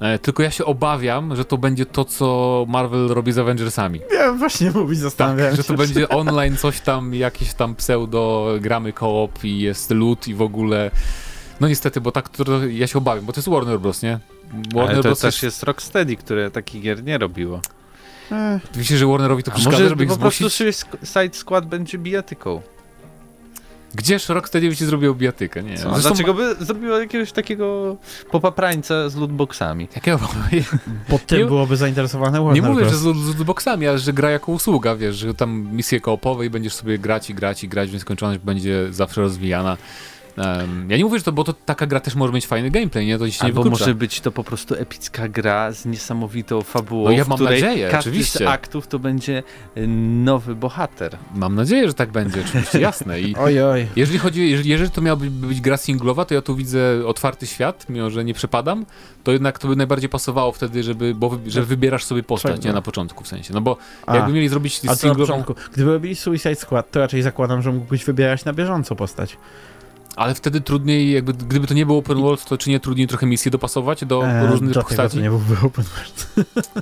[0.00, 4.00] E, tylko ja się obawiam, że to będzie to, co Marvel robi z Avengersami.
[4.12, 5.76] Miałem właśnie mówić, zastanawiałem Tak, że to się.
[5.76, 10.90] będzie online coś tam, jakieś tam pseudo, gramy co-op i jest loot i w ogóle...
[11.62, 14.18] No niestety, bo tak to ja się obawiam, bo to jest Warner Bros, nie?
[14.74, 17.60] Warner Ale to Bros też jest Rocksteady, które takich gier nie robiło.
[18.32, 20.50] Ech, Myślisz, że Warnerowi to przeszkadza, może żeby ich po prostu?
[20.50, 22.62] Suicide Squad będzie bijatyką?
[23.94, 25.76] Gdzież Rocksteady by ci zrobił bijatykę, nie?
[25.76, 25.90] Co?
[25.90, 27.96] Zresztą Dlaczego by zrobiło jakiegoś takiego
[28.30, 29.88] popaprańca z lootboxami?
[29.94, 30.18] Jakiego?
[31.08, 32.92] Bo tym Nie- byłoby zainteresowane Warner Nie mówię, Bros.
[32.92, 36.50] że z, z lootboxami, ale że gra jako usługa, wiesz, że tam misje koopowe i
[36.50, 39.76] będziesz sobie grać i grać i grać, więc skończoność będzie zawsze rozwijana.
[40.36, 43.06] Em, ja nie mówię, że to, bo to taka gra też może mieć fajny gameplay,
[43.06, 43.18] nie?
[43.18, 43.70] To się nie wyklucza.
[43.70, 47.62] może być to po prostu epicka gra z niesamowitą fabułą, No ja w mam której
[47.62, 48.38] nadzieję, każdy oczywiście.
[48.38, 49.42] z aktów to będzie
[49.76, 49.86] y,
[50.24, 51.16] nowy bohater.
[51.34, 53.20] Mam nadzieję, że tak będzie, oczywiście, jasne.
[53.20, 53.86] I Oj, oj.
[53.96, 57.86] jeżeli chodzi, jeżeli, jeżeli to miałaby być gra singlowa, to ja tu widzę otwarty świat,
[57.88, 58.86] mimo że nie przepadam,
[59.24, 62.68] to jednak to by najbardziej pasowało wtedy, żeby, bo wy, że wybierasz sobie postać, Czego?
[62.68, 63.54] nie na początku w sensie.
[63.54, 65.54] No bo A, jakby mieli zrobić na singlową, początku?
[65.72, 69.36] Gdyby robili Suicide Squad, to raczej zakładam, że mógłbyś wybierać na bieżąco postać.
[70.16, 73.26] Ale wtedy trudniej, jakby gdyby to nie było open world, to czy nie trudniej trochę
[73.26, 75.16] misję dopasować do E, różnych tego postaci?
[75.16, 76.26] to nie byłby open world.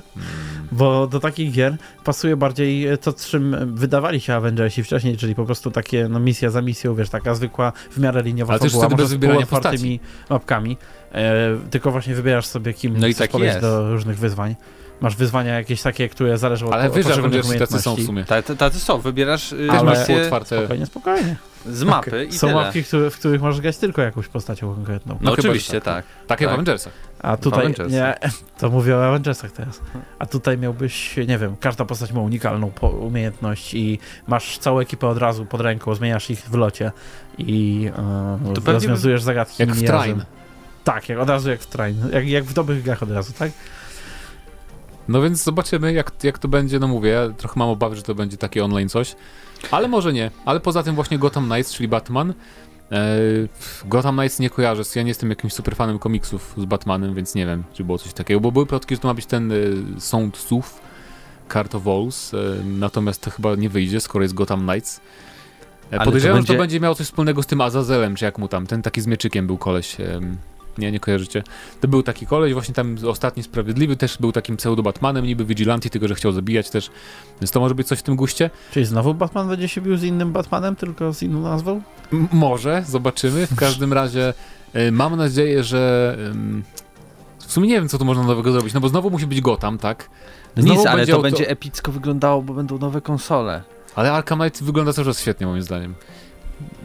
[0.71, 5.71] Bo do takich gier pasuje bardziej to, czym wydawali się Avengersi wcześniej, czyli po prostu
[5.71, 9.01] takie no, misja za misją, wiesz, taka zwykła, w miarę liniowa Ale też fabuła, wtedy
[9.01, 9.45] może bez wybierania
[10.29, 10.77] mapkami.
[11.11, 14.55] E, tylko właśnie wybierasz sobie, kim No i tak do różnych wyzwań.
[15.01, 18.25] Masz wyzwania jakieś takie, które zależą od Ale wiesz, że poszczególnych tacy są w sumie.
[18.25, 20.57] Ta- Tacy są, wybierasz y, Też Ale- masz półotwarte.
[20.59, 21.35] Spokojnie, spokojnie.
[21.65, 22.61] z mapy i Są tyle.
[22.61, 25.13] mapki, które, w których możesz grać tylko jakąś postacią konkretną.
[25.13, 26.05] No, No oczywiście, że tak.
[26.27, 26.53] Tak jak w Tak.
[26.53, 26.93] Avengersach.
[27.19, 28.15] A tutaj, nie,
[28.59, 29.81] to mówię o Avengersach teraz.
[30.19, 35.17] A tutaj miałbyś, nie wiem, każda postać ma unikalną umiejętność i masz całą ekipę od
[35.17, 36.91] razu pod ręką, zmieniasz ich w locie
[37.37, 37.89] i
[38.67, 40.23] e, rozwiązujesz zagadki Jak w razem.
[40.83, 41.97] Tak, jak, od razu jak w Train.
[42.13, 43.51] Jak, jak w dobrych grach od razu, tak?
[45.07, 46.79] No więc zobaczymy, jak, jak to będzie.
[46.79, 49.15] No mówię, ja trochę mam obawy, że to będzie takie online coś.
[49.71, 50.31] Ale może nie.
[50.45, 52.33] Ale poza tym właśnie Gotham Knights, czyli Batman.
[52.91, 53.17] E,
[53.85, 57.45] Gotham Knights nie kojarzę, ja nie jestem jakimś super fanem komiksów z Batmanem, więc nie
[57.45, 58.39] wiem, czy było coś takiego.
[58.39, 59.55] Bo były plotki, że to ma być ten e,
[59.99, 60.81] Sąd Sów,
[61.53, 65.01] Cart of Owls, e, natomiast to chyba nie wyjdzie, skoro jest Gotham Knights.
[65.91, 68.37] E, Podejrzewam, to że to będzie- będzie miało coś wspólnego z tym Azazelem, czy jak
[68.37, 69.97] mu tam, ten taki z mieczykiem był koleś.
[70.77, 71.43] Nie, nie kojarzycie.
[71.81, 76.07] To był taki koleś, właśnie tam ostatni Sprawiedliwy też był takim pseudo-Batmanem, niby Vigilante, tylko
[76.07, 76.91] że chciał zabijać też.
[77.41, 78.49] Więc to może być coś w tym guście?
[78.71, 81.81] Czyli znowu Batman będzie się bił z innym Batmanem, tylko z inną nazwą?
[82.13, 83.47] M- może, zobaczymy.
[83.47, 84.33] W każdym razie
[84.73, 86.15] e, mam nadzieję, że...
[86.31, 86.63] em,
[87.39, 89.77] w sumie nie wiem, co tu można nowego zrobić, no bo znowu musi być Gotham,
[89.77, 90.09] tak?
[90.55, 93.61] No Znowu nic, ale to auto- będzie epicko wyglądało, bo będą nowe konsole.
[93.95, 95.93] Ale Arkham Knight wygląda cały czas świetnie, moim zdaniem.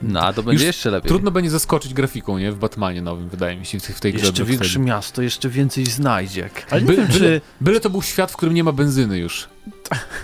[0.02, 1.08] No, a to będzie Już jeszcze lepiej.
[1.08, 2.52] Trudno będzie zaskoczyć grafiką, nie?
[2.52, 4.26] W Batmanie nowym, wydaje mi się, w tej grze.
[4.26, 4.86] Jeszcze większe Rocksteady.
[4.86, 6.66] miasto, jeszcze więcej znajdziek.
[6.70, 9.18] Ale nie By- wiem, byle, czy byle to był świat, w którym nie ma benzyny
[9.18, 9.48] już.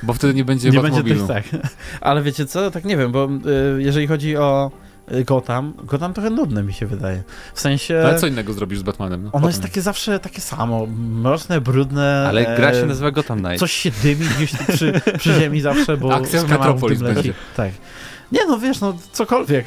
[0.02, 1.44] Bo wtedy nie będzie nie będzie tych tak.
[2.00, 3.28] Ale wiecie co, tak nie wiem, bo
[3.78, 4.70] y, jeżeli chodzi o
[5.12, 7.22] y, Gotham, Gotham trochę nudne mi się wydaje.
[7.54, 8.02] W sensie...
[8.06, 9.22] Ale co innego zrobisz z Batmanem?
[9.22, 9.48] No, Ono potem.
[9.48, 12.24] jest takie zawsze takie samo, mroczne, brudne.
[12.28, 13.60] Ale gra się e, nazywa Gotham Knight.
[13.60, 17.34] Coś się dymi gdzieś przy, przy ziemi zawsze, bo Akcja w z Metropolis będzie.
[17.56, 17.70] Tak.
[18.32, 19.66] Nie no, wiesz, no cokolwiek.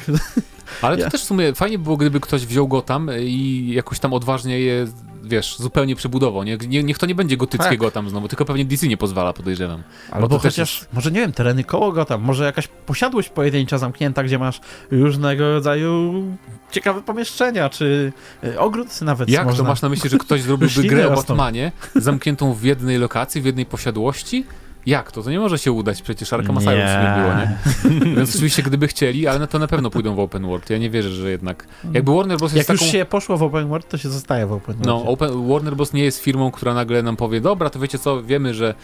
[0.81, 3.99] Ale to Ja- też w sumie fajnie było, gdyby ktoś wziął go tam i jakoś
[3.99, 4.87] tam odważnie je,
[5.23, 6.43] wiesz, zupełnie przebudował.
[6.43, 7.77] Nie, nie, niech to nie będzie gotyckie Tak.
[7.77, 9.83] Gotham znowu, tylko pewnie DC nie pozwala, podejrzewam.
[10.11, 14.61] Albo chociaż, może nie wiem, tereny koło Gotham, może jakaś posiadłość pojedyncza zamknięta, gdzie masz
[14.91, 16.23] różnego rodzaju
[16.71, 18.11] ciekawe pomieszczenia, czy
[18.43, 19.63] y, ogród nawet Jak można.
[19.63, 21.15] to masz na myśli, że ktoś zrobiłby grę o.
[21.15, 24.45] Batmanie zamkniętą w jednej lokacji, w jednej posiadłości?
[24.85, 25.23] Jak to?
[25.23, 28.15] To nie może się udać, przecież Arkham Asylum sumie było, nie?
[28.15, 30.69] Więc oczywiście gdyby chcieli, ale na to na pewno pójdą w open world.
[30.69, 31.67] Ja nie wierzę, że jednak...
[31.93, 32.53] Jakby Warner Bros.
[32.53, 32.91] jest Jak już taką...
[32.91, 34.87] się poszło w open world, to się zostaje w open world.
[34.87, 35.93] No, Open, Warner Bros.
[35.93, 38.75] nie jest firmą, która nagle nam powie, dobra, to wiecie co, wiemy, że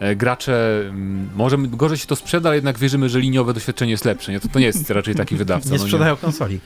[0.00, 4.04] e, gracze, mm, może gorzej się to sprzeda, ale jednak wierzymy, że liniowe doświadczenie jest
[4.04, 4.32] lepsze.
[4.32, 4.40] Nie?
[4.40, 5.70] To, to nie jest raczej taki wydawca.
[5.70, 6.60] nie no, sprzedają konsoli.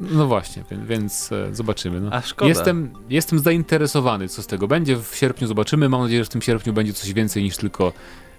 [0.00, 2.00] No właśnie, więc, e, zobaczymy.
[2.00, 2.12] No.
[2.12, 2.48] A szkoda.
[2.48, 4.96] Jestem, jestem zainteresowany, co z tego będzie.
[4.96, 5.88] W sierpniu zobaczymy.
[5.88, 7.92] Mam nadzieję, że w tym sierpniu będzie coś więcej niż tylko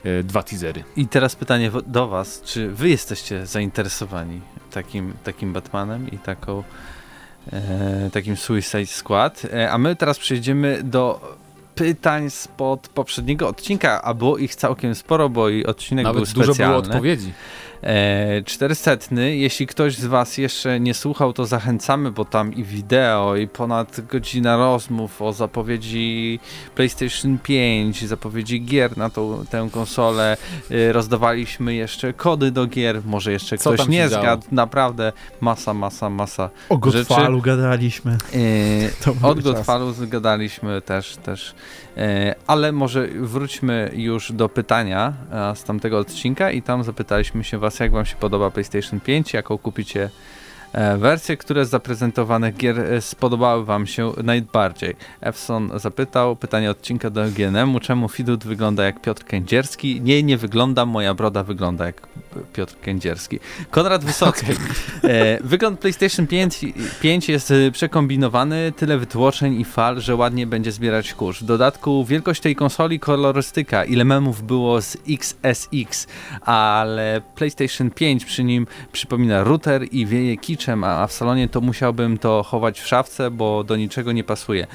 [0.03, 0.84] e, dwa teasery.
[0.97, 4.41] I teraz pytanie do was, czy wy jesteście zainteresowani
[4.72, 6.64] takim, takim Batmanem i taką
[7.53, 9.45] e, takim Suicide Squad?
[9.53, 11.38] E, a my teraz przejdziemy do
[11.76, 16.53] pytań spod poprzedniego odcinka, a było ich całkiem sporo, bo i odcinek był Nawet dużo
[16.53, 16.82] specjalny.
[16.82, 17.34] było odpowiedzi.
[17.84, 18.91] E, 400.
[19.30, 24.01] Jeśli ktoś z Was jeszcze nie słuchał, to zachęcamy, bo tam i wideo, i ponad
[24.01, 26.39] godzina rozmów o zapowiedzi
[26.75, 30.38] PlayStation 5, zapowiedzi gier na tą, tę konsolę.
[30.71, 34.43] E, rozdawaliśmy jeszcze kody do gier, może jeszcze Co ktoś nie zgadł.
[34.51, 36.49] Naprawdę masa, masa, masa.
[36.69, 38.11] O Godfalu gadaliśmy.
[38.11, 39.39] E, To od.
[39.39, 41.55] Godfalu zgadaliśmy też, też.
[42.00, 45.14] E, ale może wróćmy już do pytania
[45.56, 49.58] z tamtego odcinka i tam zapytaliśmy się was, jak wam się podoba PlayStation 5, jaką
[49.58, 50.10] kupicie
[50.74, 54.95] e, wersję, które z zaprezentowanych gier e, spodobały wam się najbardziej.
[55.22, 60.01] Epson zapytał, pytanie odcinka do GNM-u, czemu Fidut wygląda jak Piotr Kędzierski?
[60.01, 62.07] Nie, nie wygląda, moja broda wygląda jak
[62.53, 63.39] Piotr Kędzierski.
[63.72, 64.51] Konrad Wysocki.
[65.03, 66.65] E, wygląd PlayStation 5,
[67.01, 71.41] 5 jest przekombinowany, tyle wytłoczeń i fal, że ładnie będzie zbierać kurz.
[71.41, 76.07] W dodatku wielkość tej konsoli, kolorystyka, ile memów było z XSX,
[76.41, 80.38] ale PlayStation 5 przy nim przypomina router i wieje
[80.68, 84.68] a w salonie to musiałbym to chować w szafce, bo do niczego nie pasuje.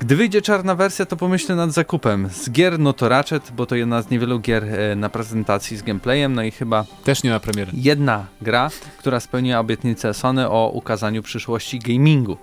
[0.00, 2.28] Gdy wyjdzie czarna wersja, to pomyślę nad zakupem.
[2.30, 5.82] Z gier no to Ratchet, bo to jedna z niewielu gier e, na prezentacji z
[5.82, 7.72] gameplayem, no i chyba Też nie na premierę.
[7.74, 12.36] jedna gra, która spełniła obietnicę Sony o ukazaniu przyszłości gamingu.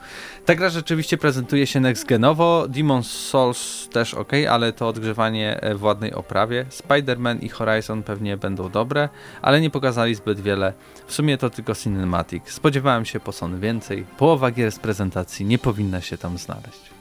[0.46, 5.84] Ta gra rzeczywiście prezentuje się next-genowo, Demon's Souls też ok, ale to odgrzewanie e, w
[5.84, 6.66] ładnej oprawie.
[6.70, 9.10] Spider-Man i Horizon pewnie będą dobre,
[9.42, 10.74] ale nie pokazali zbyt wiele.
[11.08, 12.52] W sumie to tylko Cinematic.
[12.52, 14.06] Spodziewałem się po Sony więcej.
[14.18, 16.95] Połowa gier z prezentacji nie powinna się tam znaleźć.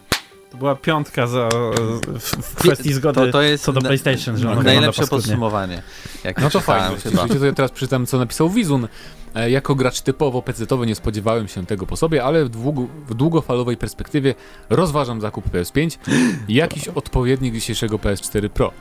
[0.55, 4.37] To była piątka za, w, w kwestii zgody To, to jest co do na- PlayStation,
[4.39, 5.83] że najlepsze podsumowanie.
[6.25, 6.97] Jak No to fajnie.
[6.97, 7.27] chyba.
[7.47, 8.89] Ja teraz przeczytam, co napisał Wizun.
[9.35, 13.15] E, Jako gracz typowo pecetowy nie spodziewałem się tego po sobie, ale w, długo, w
[13.15, 14.35] długofalowej perspektywie
[14.71, 15.99] rozważam zakup PS5
[16.49, 18.73] i jakiś odpowiednik dzisiejszego PS4 Pro.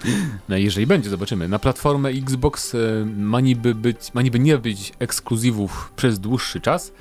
[0.49, 1.47] No, jeżeli będzie, zobaczymy.
[1.47, 2.78] Na platformę Xbox e,
[3.17, 6.91] ma niby, być, ma niby nie być ekskluzywów przez dłuższy czas,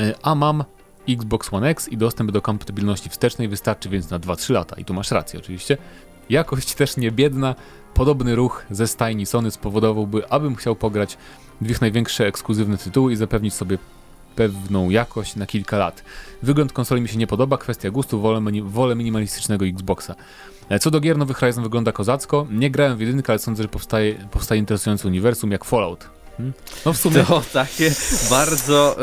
[0.00, 0.64] e, a mam
[1.08, 4.76] Xbox One X i dostęp do kompatybilności wstecznej wystarczy więc na 2-3 lata.
[4.76, 5.78] I tu masz rację oczywiście.
[6.30, 7.54] Jakość też nie biedna.
[7.94, 11.18] Podobny ruch ze stajni Sony spowodowałby, abym chciał pograć
[11.60, 13.78] w ich największe ekskluzywne tytuły i zapewnić sobie
[14.36, 16.04] pewną jakość na kilka lat.
[16.42, 20.14] Wygląd konsoli mi się nie podoba, kwestia gustu, wolę, mini- wolę minimalistycznego Xboxa.
[20.68, 22.46] E, Co do gier, nowy Horizon wygląda kozacko.
[22.50, 26.10] Nie grałem w jedynkę, ale sądzę, że powstaje, powstaje interesujący uniwersum jak Fallout.
[26.86, 27.24] No w sumie...
[27.24, 27.92] To takie
[28.30, 28.96] bardzo...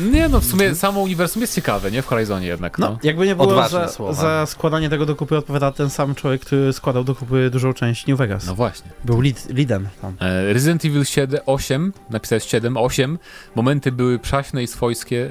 [0.00, 2.02] y, Nie no, w sumie samo uniwersum jest ciekawe, nie?
[2.02, 2.88] W Horizonie jednak, no.
[2.90, 4.12] No, jakby nie było, Odważne za, słowa.
[4.12, 8.06] za składanie tego do kupy odpowiada ten sam człowiek, który składał do kupy dużą część
[8.06, 8.46] New Vegas.
[8.46, 8.90] No właśnie.
[9.04, 10.16] Był lead, leadem tam.
[10.20, 13.18] E, Resident Evil 7, 8, napisałeś 7, 8,
[13.54, 15.26] momenty były przaśne i swojskie,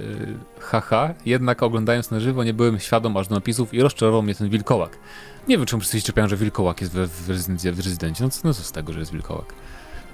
[0.59, 4.35] e, haha, jednak oglądając na żywo nie byłem świadom aż do napisów i rozczarował mnie
[4.35, 4.97] ten wilkołak.
[5.47, 7.07] Nie wiem, czemu wszyscy się czepiają, że wilkołak jest w,
[7.75, 8.23] w rezydencie.
[8.23, 9.53] No co, no co z tego, że jest wilkołak?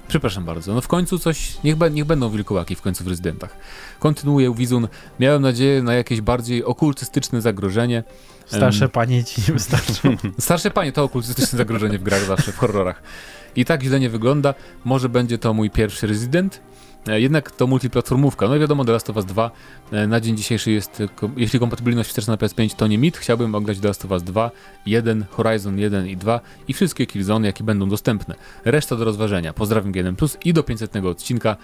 [0.07, 0.73] Przepraszam bardzo.
[0.73, 3.57] No w końcu coś, niech, niech będą wilkołaki w końcu w rezydentach.
[3.99, 4.87] Kontynuuje Wizun.
[5.19, 8.03] Miałem nadzieję na jakieś bardziej okultystyczne zagrożenie.
[8.45, 10.17] Starsze Em, panie ci nie wystarczą.
[10.39, 13.01] Starsze panie to okultystyczne zagrożenie w grach zawsze, w horrorach.
[13.55, 14.53] I tak źle nie wygląda.
[14.85, 16.61] Może będzie to mój pierwszy rezydent.
[17.07, 18.47] E, Jednak to multiplatformówka.
[18.47, 19.51] No i wiadomo, The Last of Us 2
[19.91, 21.03] e, na dzień dzisiejszy jest,
[21.37, 24.51] jeśli kompatybilność wsteczna na PS5 to nie mit, chciałbym ograć The Last of Us 2,
[24.85, 28.35] 1, Horizon 1 i 2 i wszystkie Killzone, jakie będą dostępne.
[28.65, 29.53] Reszta do rozważenia.
[29.53, 31.57] Pozdrawiam G1+, i do 500 odcinka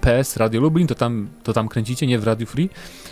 [0.00, 2.70] PS Radio Lublin, to tam, to tam kręcicie, nie w Radio Free.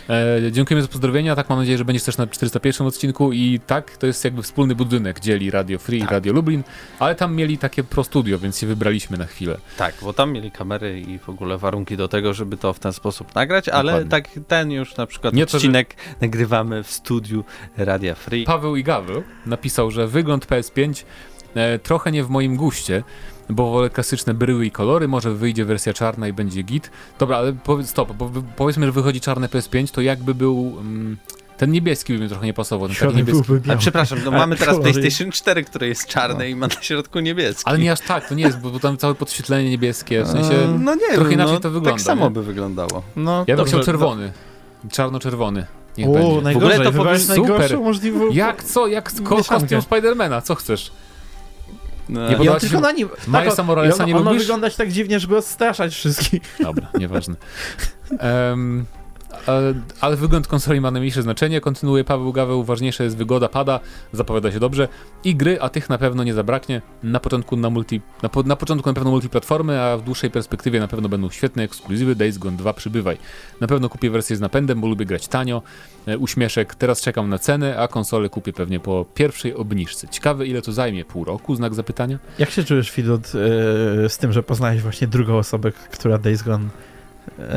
[0.09, 3.97] E, dziękujemy za pozdrowienia, tak mam nadzieję, że będziesz też na 401 odcinku i tak,
[3.97, 6.09] to jest jakby wspólny budynek, dzieli Radio Free Tak.
[6.09, 6.63] i Radio Lublin,
[6.99, 9.57] ale tam mieli takie pro studio, więc się wybraliśmy na chwilę.
[9.77, 12.93] Tak, bo tam mieli kamery i w ogóle warunki do tego, żeby to w ten
[12.93, 14.09] sposób nagrać, ale Dokładnie.
[14.11, 17.43] tak ten już na przykład Nie to, że- odcinek nagrywamy w studiu
[17.77, 18.43] Radia Free.
[18.45, 21.34] Paweł i Gaweł napisał, że wygląd PS5 e,
[21.83, 23.03] trochę nie w moim guście,
[23.49, 26.91] bo wolę klasyczne bryły i kolory, może wyjdzie wersja czarna i będzie git.
[27.19, 30.75] Dobra, ale powiedz, stop, bo powiedzmy, że wychodzi czarne PS5, to jakby był...
[30.79, 31.17] Mm,
[31.57, 33.43] ten niebieski by mi trochę nie pasował, ten taki niebieski.
[33.77, 36.43] przepraszam, no mamy teraz PlayStation 4, które jest czarne No.
[36.43, 37.63] i ma na środku niebieski.
[37.65, 40.53] Ale nie aż tak, to nie jest, bo, bo tam całe podświetlenie niebieskie, w sensie...
[40.61, 42.31] Eee, no nie trochę wiem, inaczej no, to wygląda, Tak samo nie?
[42.31, 43.03] by wyglądało.
[43.15, 44.31] No, Ja bym chciał czerwony.
[44.91, 45.65] Czarno-czerwony.
[45.97, 46.41] Niech O, będzie.
[46.41, 47.79] najgorzej, W ogóle to super.
[47.79, 48.31] możliwą...
[48.31, 50.91] Jak, co, jak ko- kostium Spidermana, co chcesz?
[52.09, 53.09] No, Nie I on tylko na nim...
[53.27, 54.41] Milesa tak, Moralesa on, nie lubisz?
[54.41, 56.41] wyglądać tak dziwnie, żeby odstraszać wszystkich.
[56.59, 57.35] Dobra, nieważne.
[58.19, 58.85] Em,
[59.47, 61.61] e, ale wygląd konsoli ma najmniejsze znaczenie.
[61.61, 62.63] Kontynuuje Paweł Gaweł.
[62.63, 63.79] Ważniejsza jest wygoda pada,
[64.13, 64.87] zapowiada się dobrze.
[65.23, 66.81] I gry, a tych na pewno nie zabraknie.
[67.03, 70.79] Na początku na, multi, na, po, na początku na pewno multiplatformy, a w dłuższej perspektywie
[70.79, 72.15] na pewno będą świetne ekskluzywy.
[72.15, 73.17] Days Gone 2 przybywaj.
[73.61, 75.61] Na pewno kupię wersję z napędem, bo lubię grać tanio.
[76.07, 80.07] E, uśmieszek, teraz czekam na cenę, a konsolę kupię pewnie po pierwszej obniżce.
[80.07, 81.55] Ciekawe ile to zajmie, pół roku?
[81.55, 82.19] Znak zapytania?
[82.39, 83.31] Jak się czujesz, Filot,
[84.05, 86.69] e, z tym, że poznałeś właśnie drugą osobę, która Days Gone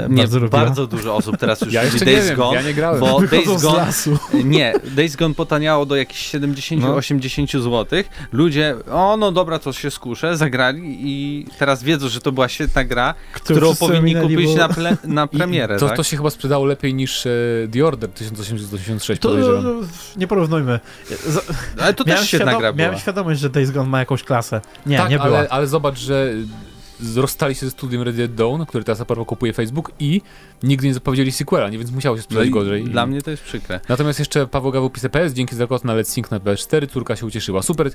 [0.09, 2.75] nie, bardzo bardzo dużo osób teraz już Ja jeszcze Days nie wiem, Gone, ja nie
[2.75, 3.01] grałem.
[3.01, 4.19] bo Wychodzą Days z Gone lasu.
[4.45, 8.03] Nie, Days Gone potaniało do jakichś 70-80 zł.
[8.33, 12.85] Ludzie, o no dobra, to się skuszę, zagrali i teraz wiedzą, że to była świetna
[12.85, 15.97] gra, którą wszyscy powinni kupić bo- na, ple, na I premierę, to, tak?
[15.97, 17.31] to się chyba sprzedało lepiej niż e,
[17.73, 19.63] The Order 1886 To, to,
[20.17, 20.81] nie porównujmy.
[21.27, 21.41] Za,
[21.81, 22.73] Ale to miałem, też świetna gra była.
[22.87, 24.61] miałem świadomość, że Days Gone ma jakąś klasę.
[24.87, 25.39] Nie, tak, nie była.
[25.39, 26.33] ale, ale zobacz, że
[27.17, 30.23] rozstali się ze studiem Red Dead Dawn, który teraz a propos kupuje Facebook i
[30.63, 31.79] nigdy nie zapowiedzieli sequela, nie?
[31.79, 32.85] więc musiało się No sprzedać i gorzej.
[32.85, 33.81] Dla mnie to jest przykre.
[33.89, 37.17] Natomiast jeszcze Paweł Gaweł pisze PS, dzięki za kod na Let's Sync na PS4, córka
[37.17, 37.63] się ucieszyła.
[37.63, 37.91] Super,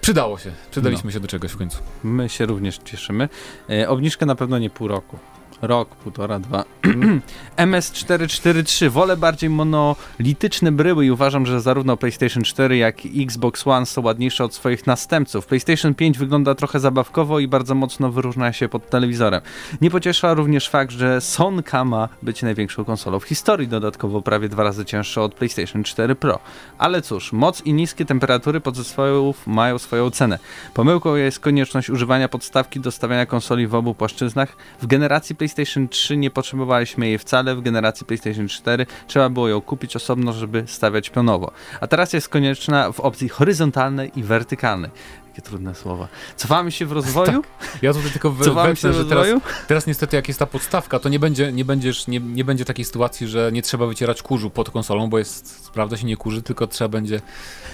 [0.00, 1.78] przydało się, przydaliśmy się do czegoś w końcu.
[2.04, 3.28] My się również cieszymy.
[3.70, 5.18] E, obniżkę na pewno nie pół roku.
[5.62, 6.64] Rok, półtora, dwa.
[7.56, 8.90] MS443.
[8.90, 14.02] Wolę bardziej monolityczne bryły i uważam, że zarówno PlayStation 4 jak i Xbox One są
[14.02, 15.46] ładniejsze od swoich następców.
[15.46, 19.40] PlayStation 5 wygląda trochę zabawkowo i bardzo mocno wyróżnia się pod telewizorem.
[19.80, 24.62] Nie pociesza również fakt, że Sonka ma być największą konsolą w historii, dodatkowo prawie dwa
[24.62, 26.38] razy cięższą od PlayStation 4 Pro.
[26.78, 30.38] Ale cóż, moc i niskie temperatury podzespołów mają swoją cenę.
[30.74, 34.56] Pomyłką jest konieczność używania podstawki do stawiania konsoli w obu płaszczyznach.
[34.82, 35.45] W generacji PlayStation
[35.90, 40.64] 3 nie potrzebowaliśmy jej wcale, w generacji PlayStation 4 trzeba było ją kupić osobno, żeby
[40.66, 41.52] stawiać pionowo.
[41.80, 44.90] A teraz jest konieczna w opcji horyzontalnej i wertykalnej.
[45.28, 46.08] Jakie trudne słowa.
[46.36, 47.42] Cofamy się w rozwoju?
[47.82, 49.40] Ja tutaj tylko Cofamy się w że teraz, rozwoju?
[49.68, 52.84] teraz niestety jak jest ta podstawka, to nie będzie, nie, będziesz, nie, nie będzie takiej
[52.84, 56.66] sytuacji, że nie trzeba wycierać kurzu pod konsolą, bo jest, sprawdza się nie kurzy, tylko
[56.66, 57.20] trzeba będzie...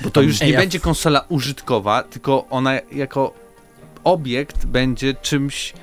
[0.02, 3.34] Bo to już nie będzie konsola użytkowa, tylko ona jako
[4.04, 5.74] obiekt będzie czymś,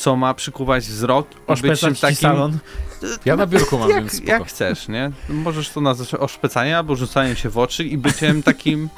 [0.00, 1.26] co ma przykuwać wzrok
[1.58, 2.58] i być czymś ci takim salon.
[3.24, 4.32] Ja na biurku mam, więc jak, spoko.
[4.32, 5.10] jak chcesz, nie?
[5.28, 8.88] Możesz to nazwać oszpecaniem albo rzucaniem się w oczy i byciem takim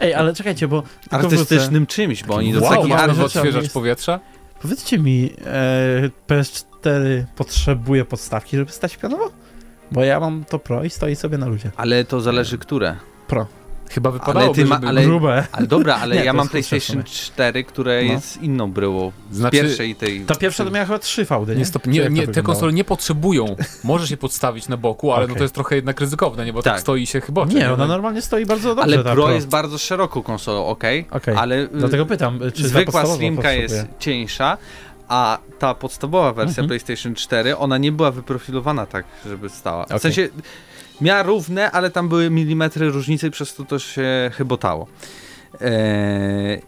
[0.00, 1.36] Ej, ale czekajcie, bo tylko wrócę.
[1.42, 3.12] artystycznym czymś, bo oni do Wow, takich mamy art...
[3.12, 4.20] rzeczy- odświeżacz jest- powietrza?
[4.62, 9.30] Powiedzcie mi, e, PS4 potrzebuje podstawki, żeby stać pionowo?
[9.92, 11.70] Bo ja mam to Pro i stoi sobie na ludzie.
[11.76, 12.96] Ale to zależy które.
[13.28, 13.46] Pro.
[13.94, 14.88] Chyba wypadałoby, ty ma- żeby...
[14.88, 15.46] ale- Grube.
[15.52, 17.04] Ale dobra, ale Nie, ja mam PlayStation sumie.
[17.04, 18.12] 4, które No.
[18.12, 19.12] jest inną bryłą.
[19.30, 20.20] Z Znaczy, pierwszej tej...
[20.20, 21.58] Ta pierwsza to miała chyba trzy fałdy, nie?
[21.58, 23.56] Nie, stop, nie, te konsole nie potrzebują.
[23.84, 25.36] Możesz je podstawić na boku, ale no Okej.
[25.36, 26.52] to jest trochę jednak ryzykowne, nie?
[26.52, 26.80] Bo tak, Tak.
[26.80, 27.44] stoi się chyba.
[27.44, 28.82] Nie, ona normalnie stoi bardzo dobrze.
[28.82, 30.84] Ale ta Pro jest bardzo szeroką konsolą, ok?
[31.10, 31.34] Okej.
[31.36, 34.58] Ale y, Dlatego pytam, czy zwykła Slimka jest cieńsza,
[35.08, 36.68] A ta podstawowa wersja Mhm.
[36.68, 39.82] PlayStation 4, ona nie była wyprofilowana tak, żeby stała.
[39.82, 40.00] W Okej.
[40.00, 40.28] sensie
[41.00, 44.86] miała równe, ale tam były milimetry różnicy, przez to to się chybotało.
[45.60, 46.62] Eee,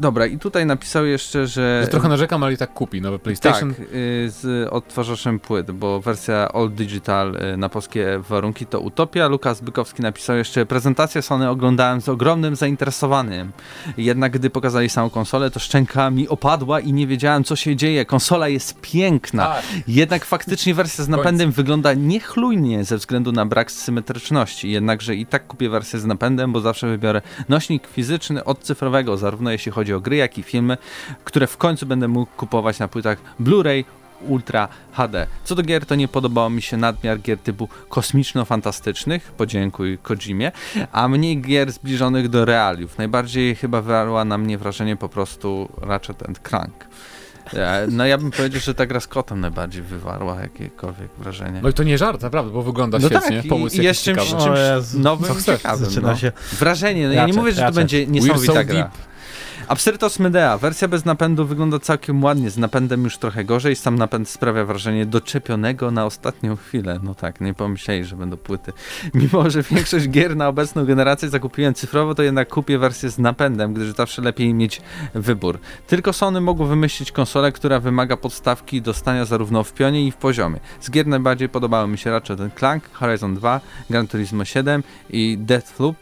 [0.00, 1.80] dobra, i tutaj napisał jeszcze, że...
[1.82, 3.74] Że trochę narzekam, ale i tak kupi nowe PlayStation.
[3.74, 9.28] Tak, y, z odtwarzaczem płyt, bo wersja All Digital y, na polskie warunki to utopia.
[9.28, 13.52] Lukas Bykowski napisał jeszcze, prezentację Sony oglądałem z ogromnym zainteresowaniem.
[13.96, 18.04] Jednak gdy pokazali samą konsolę, to szczęka mi opadła i nie wiedziałem, co się dzieje.
[18.04, 19.46] Konsola jest piękna.
[19.46, 19.64] Tak.
[19.88, 24.70] Jednak faktycznie wersja z napędem wygląda niechlujnie ze względu na brak symetryczności.
[24.70, 29.50] Jednakże i tak kupię wersję z napędem, bo zawsze wybiorę nośnik fizyczny od cyfrowego, zarówno
[29.50, 30.76] jeśli chodzi o gry, jak i filmy,
[31.24, 33.84] które w końcu będę mógł kupować na płytach Blu-ray
[34.28, 35.26] Ultra HD.
[35.44, 40.52] Co do gier, to nie podobało mi się nadmiar gier typu kosmiczno-fantastycznych, podziękuj Kojimie,
[40.92, 42.98] a mniej gier zbliżonych do realiów.
[42.98, 46.86] Najbardziej chyba wywarła na mnie wrażenie po prostu Ratchet and Clank.
[47.54, 51.60] E, No ja bym powiedział, że ta gra z kotem najbardziej wywarła jakiekolwiek wrażenie.
[51.62, 53.36] No i to nie żart, naprawdę, bo wygląda No świetnie.
[53.36, 54.44] tak, i- Pomysł i jest czymś- ciekawy.
[54.44, 55.88] czymś nowym ciekawym.
[56.02, 56.16] No.
[56.16, 56.32] się.
[56.52, 58.74] Wrażenie, no ja nie mówię, że to będzie We're niesamowita so gra.
[58.74, 59.07] deep.
[59.68, 60.58] Absyrtos Medea.
[60.58, 63.76] Wersja bez napędu wygląda całkiem ładnie, z napędem już trochę gorzej.
[63.76, 67.00] Sam napęd sprawia wrażenie doczepionego na ostatnią chwilę.
[67.02, 68.72] No tak, nie pomyśleli, że będą płyty.
[69.14, 73.74] Mimo, że większość gier na obecną generację zakupiłem cyfrowo, to jednak kupię wersję z napędem,
[73.74, 74.80] gdyż zawsze lepiej mieć
[75.14, 75.58] wybór.
[75.86, 80.16] Tylko Sony mogło wymyślić konsolę, która wymaga podstawki do stania zarówno w pionie i w
[80.16, 80.60] poziomie.
[80.80, 83.60] Z gier najbardziej podobały mi się Ratchet Clank, Horizon 2,
[83.90, 85.96] Gran Turismo 7 i Deathloop.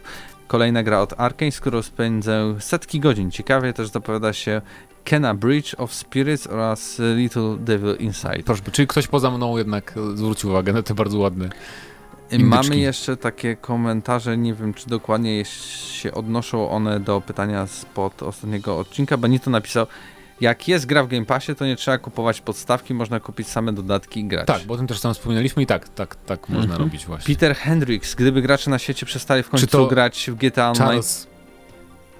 [0.46, 3.30] Kolejna gra od Arkane, z którą spędzę setki godzin.
[3.30, 4.62] Ciekawie też zapowiada się
[5.04, 8.42] Kena Bridge of Spirits oraz Little Devil Inside.
[8.44, 11.48] Proszę, czyli ktoś poza mną jednak zwrócił uwagę na te bardzo ładne.
[12.32, 12.80] Mamy Indyczki.
[12.80, 19.16] jeszcze takie komentarze, nie wiem czy dokładnie się odnoszą one do pytania spod ostatniego odcinka.
[19.16, 19.86] Benito napisał,
[20.40, 24.20] jak jest gra w Game Passie, to nie trzeba kupować podstawki, można kupić same dodatki
[24.20, 24.46] i grać.
[24.46, 26.80] Tak, bo o tym też sam wspominaliśmy i tak, tak, tak można Mhm.
[26.82, 27.34] robić właśnie.
[27.34, 31.26] Peter Hendricks, gdyby gracze na świecie przestali w końcu to grać w GTA Online, Charles...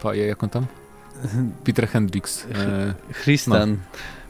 [0.02, 0.66] Pa, jak on tam?
[1.64, 2.46] Peter Hendricks.
[2.54, 3.76] E, Christian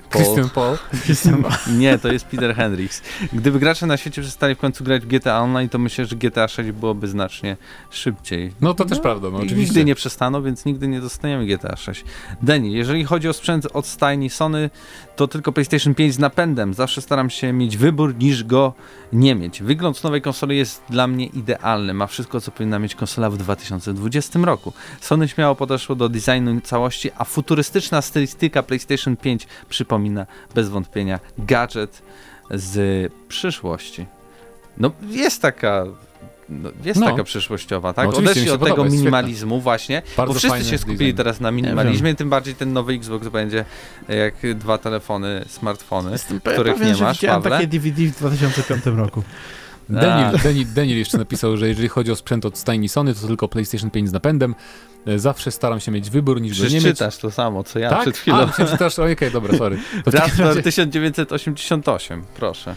[0.07, 0.79] Paul.
[1.05, 1.53] Christian Paul.
[1.79, 3.03] Nie, to jest Peter Hendricks.
[3.33, 6.49] Gdyby gracze na świecie przestali w końcu grać w GTA Online, to myślę, że GTA
[6.49, 7.57] 6 byłoby znacznie
[7.91, 8.53] szybciej.
[8.61, 9.75] No to też prawda, no I oczywiście.
[9.75, 12.05] Nigdy nie przestaną, więc nigdy nie dostaniemy GTA 6.
[12.43, 14.71] Deni, jeżeli chodzi o sprzęt od stajni Sony,
[15.17, 16.75] to tylko PlayStation 5 z napędem.
[16.75, 18.75] Zawsze staram się mieć wybór, niż go
[19.13, 19.63] nie mieć.
[19.63, 21.95] Wygląd nowej konsoli jest dla mnie idealny.
[21.95, 24.73] Ma wszystko, co powinna mieć konsola w 2020 roku.
[25.01, 29.96] Sony śmiało podeszło do designu całości, a futurystyczna stylistyka PlayStation 5 przypomina
[30.55, 32.03] bez wątpienia gadżet
[32.51, 34.07] z przyszłości.
[34.79, 35.85] No, jest taka...
[36.49, 37.07] No, jest No.
[37.11, 38.09] taka przyszłościowa, tak?
[38.13, 41.17] No, Odeszli od tego minimalizmu właśnie, Bardzo bo wszyscy się skupili design.
[41.17, 43.65] teraz na minimalizmie, tym bardziej ten nowy Xbox będzie
[44.09, 46.11] jak dwa telefony, smartfony.
[46.13, 47.57] Jestem których pewien, nie że masz, widziałem Pawle?
[47.59, 49.23] takie DVD w 2005 roku.
[49.89, 53.49] Daniel, Daniel, Daniel jeszcze napisał, że jeżeli chodzi o sprzęt od stajni Sony, to tylko
[53.49, 54.55] PlayStation 5 z napędem.
[55.07, 56.83] E, Zawsze staram się mieć wybór, niż go nie mieć.
[56.85, 58.01] Przeczytasz to samo, co ja tak?
[58.01, 58.37] przed chwilą.
[58.39, 59.79] A, przeczytasz, okej, dobra, sorry.
[60.05, 62.77] To w takim Raptor razie- 1988, proszę.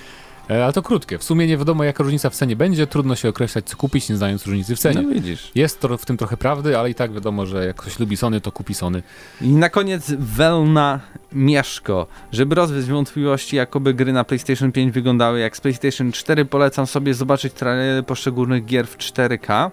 [0.49, 1.17] E, Ale to krótkie.
[1.17, 2.87] W sumie nie wiadomo, jaka różnica w cenie będzie.
[2.87, 5.01] Trudno się określać, co kupić, nie znając różnicy w cenie.
[5.01, 5.51] No widzisz.
[5.55, 8.41] Jest to, w tym trochę prawdy, ale i tak wiadomo, że jak ktoś lubi Sony,
[8.41, 9.03] to kupi Sony.
[9.41, 10.99] I na koniec Welna
[11.33, 12.07] Mieszko.
[12.31, 17.13] Żeby rozwiać wątpliwości, jakoby gry na PlayStation 5 wyglądały jak z PlayStation 4, polecam sobie
[17.13, 19.71] zobaczyć trailery poszczególnych gier w 4K.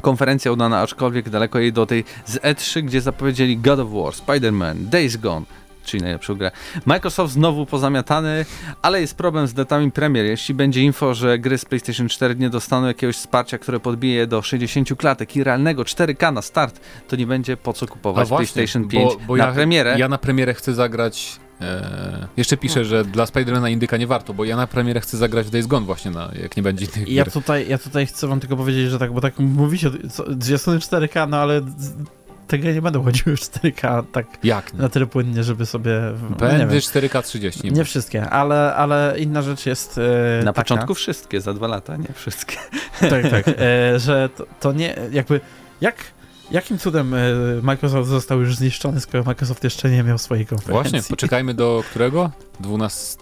[0.00, 4.74] Konferencja udana, aczkolwiek daleko jej do tej z E3, gdzie zapowiedzieli God of War, Spider-Man,
[4.74, 5.46] Days Gone,
[5.84, 6.50] czyli najlepszą grę.
[6.86, 8.44] Microsoft znowu pozamiatany,
[8.82, 10.26] ale jest problem z datami premier.
[10.26, 14.42] Jeśli będzie info, że gry z PlayStation 4 nie dostaną jakiegoś wsparcia, które podbije do
[14.42, 19.12] 60 klatek i realnego 4K na start, to nie będzie po co kupować PlayStation 5
[19.28, 19.94] na ja, premierę.
[19.98, 21.40] Ja na premierę chcę zagrać.
[21.60, 25.46] E, jeszcze piszę, że dla Spidermana Indyka nie warto, bo ja na premierę chcę zagrać
[25.46, 27.32] w Days Gone właśnie, na, jak nie będzie tych ja gier.
[27.32, 30.78] tutaj, ja tutaj chcę wam tylko powiedzieć, że tak, bo tak mówicie, co- dwie strony
[30.78, 31.60] 4K, no ale
[32.46, 34.80] te gry nie będą chodziły w 4K tak Jak nie?
[34.80, 36.00] na tyle płynnie, żeby sobie...
[36.30, 36.68] No, Będę wiem.
[36.68, 37.60] 4K 30.
[37.64, 41.54] Nie, nie nie wszystkie, ale, ale inna rzecz jest e, Na taka, początku wszystkie, za
[41.54, 42.56] dwa lata, nie wszystkie.
[43.00, 45.40] Tak, tak, e, że to, to nie, jakby,
[45.80, 45.96] jak,
[46.52, 47.18] jakim cudem e,
[47.62, 50.90] Microsoft został już zniszczony, skoro Microsoft jeszcze nie miał swojej konferencji?
[50.90, 52.30] Właśnie, poczekajmy do którego?
[52.60, 53.18] 12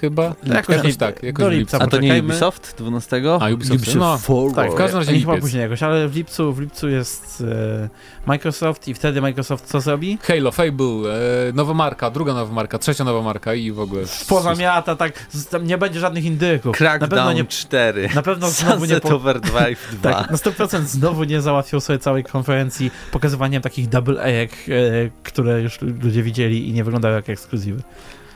[0.00, 0.34] chyba?
[0.44, 1.78] Jakoś, Jakoś tak, jakoś do lipca.
[1.78, 2.22] A to nie.
[2.22, 3.22] Ubisoft 12?
[3.40, 4.56] A Ubisoft, no, Forward.
[4.56, 7.88] Tak, w każdym razie nie chyba później jakoś, ale w lipcu, w lipcu jest e,
[8.26, 10.18] Microsoft i wtedy Microsoft co zrobi?
[10.22, 10.86] Halo, Fable,
[11.48, 14.02] e, nowa marka, druga nowa marka, trzecia nowa marka i w ogóle...
[14.28, 16.80] Pozamiata, tak, z- tam nie będzie żadnych indyków.
[16.80, 18.08] na pewno Crackdown nie, 4.
[18.14, 20.12] na pewno znowu nie Sunset po, Overdrive 2.
[20.14, 25.10] tak, na 100% znowu nie załatwią sobie całej konferencji konferencji pokazywaniem takich double A-ek, e,
[25.22, 27.82] które już ludzie widzieli i nie wyglądały jak ekskluzywy.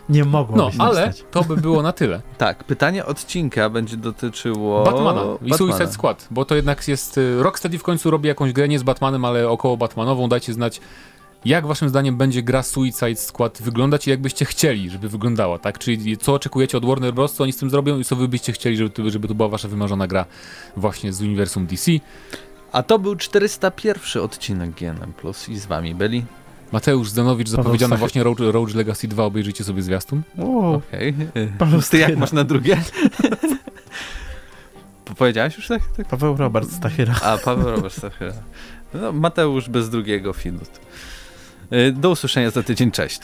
[0.09, 1.25] Nie mogło No, tak ale stać.
[1.31, 2.23] to by było na tyle.
[2.39, 4.85] Tak, pytanie odcinka będzie dotyczyło...
[4.85, 5.57] Batmana i Batmana.
[5.57, 7.19] Suicide Squad, bo to jednak jest...
[7.19, 10.29] y, Rocksteady w końcu robi jakąś grę nie z Batmanem, ale około Batmanową.
[10.29, 10.81] Dajcie znać,
[11.45, 15.79] jak waszym zdaniem będzie gra Suicide Squad wyglądać i jakbyście chcieli, żeby wyglądała, tak?
[15.79, 18.53] Czyli co oczekujecie od Warner Bros., co oni z tym zrobią i co wy byście
[18.53, 20.25] chcieli, żeby, to- żeby to była wasza wymarzona gra
[20.77, 21.91] właśnie z uniwersum DC.
[22.75, 25.13] A to był 401 odcinek GNM+,
[25.49, 26.25] i z wami byli.
[26.73, 30.23] Mateusz Zdanowicz, zapowiedziano właśnie Rogue, Rogue Legacy 2, obejrzyjcie sobie zwiastun.
[30.39, 31.15] O, Okej.
[31.59, 32.77] Paweł Ty jak masz na drugie?
[35.05, 35.83] Po- Powiedziałeś już tak?
[35.97, 36.09] tak?
[36.09, 37.15] Paweł Robert Stachyra.
[37.23, 38.33] A, Paweł Robert Stachyra.
[38.95, 40.81] No, Mateusz bez drugiego Finut.
[41.73, 43.21] Y, Do usłyszenia za tydzień, cześć.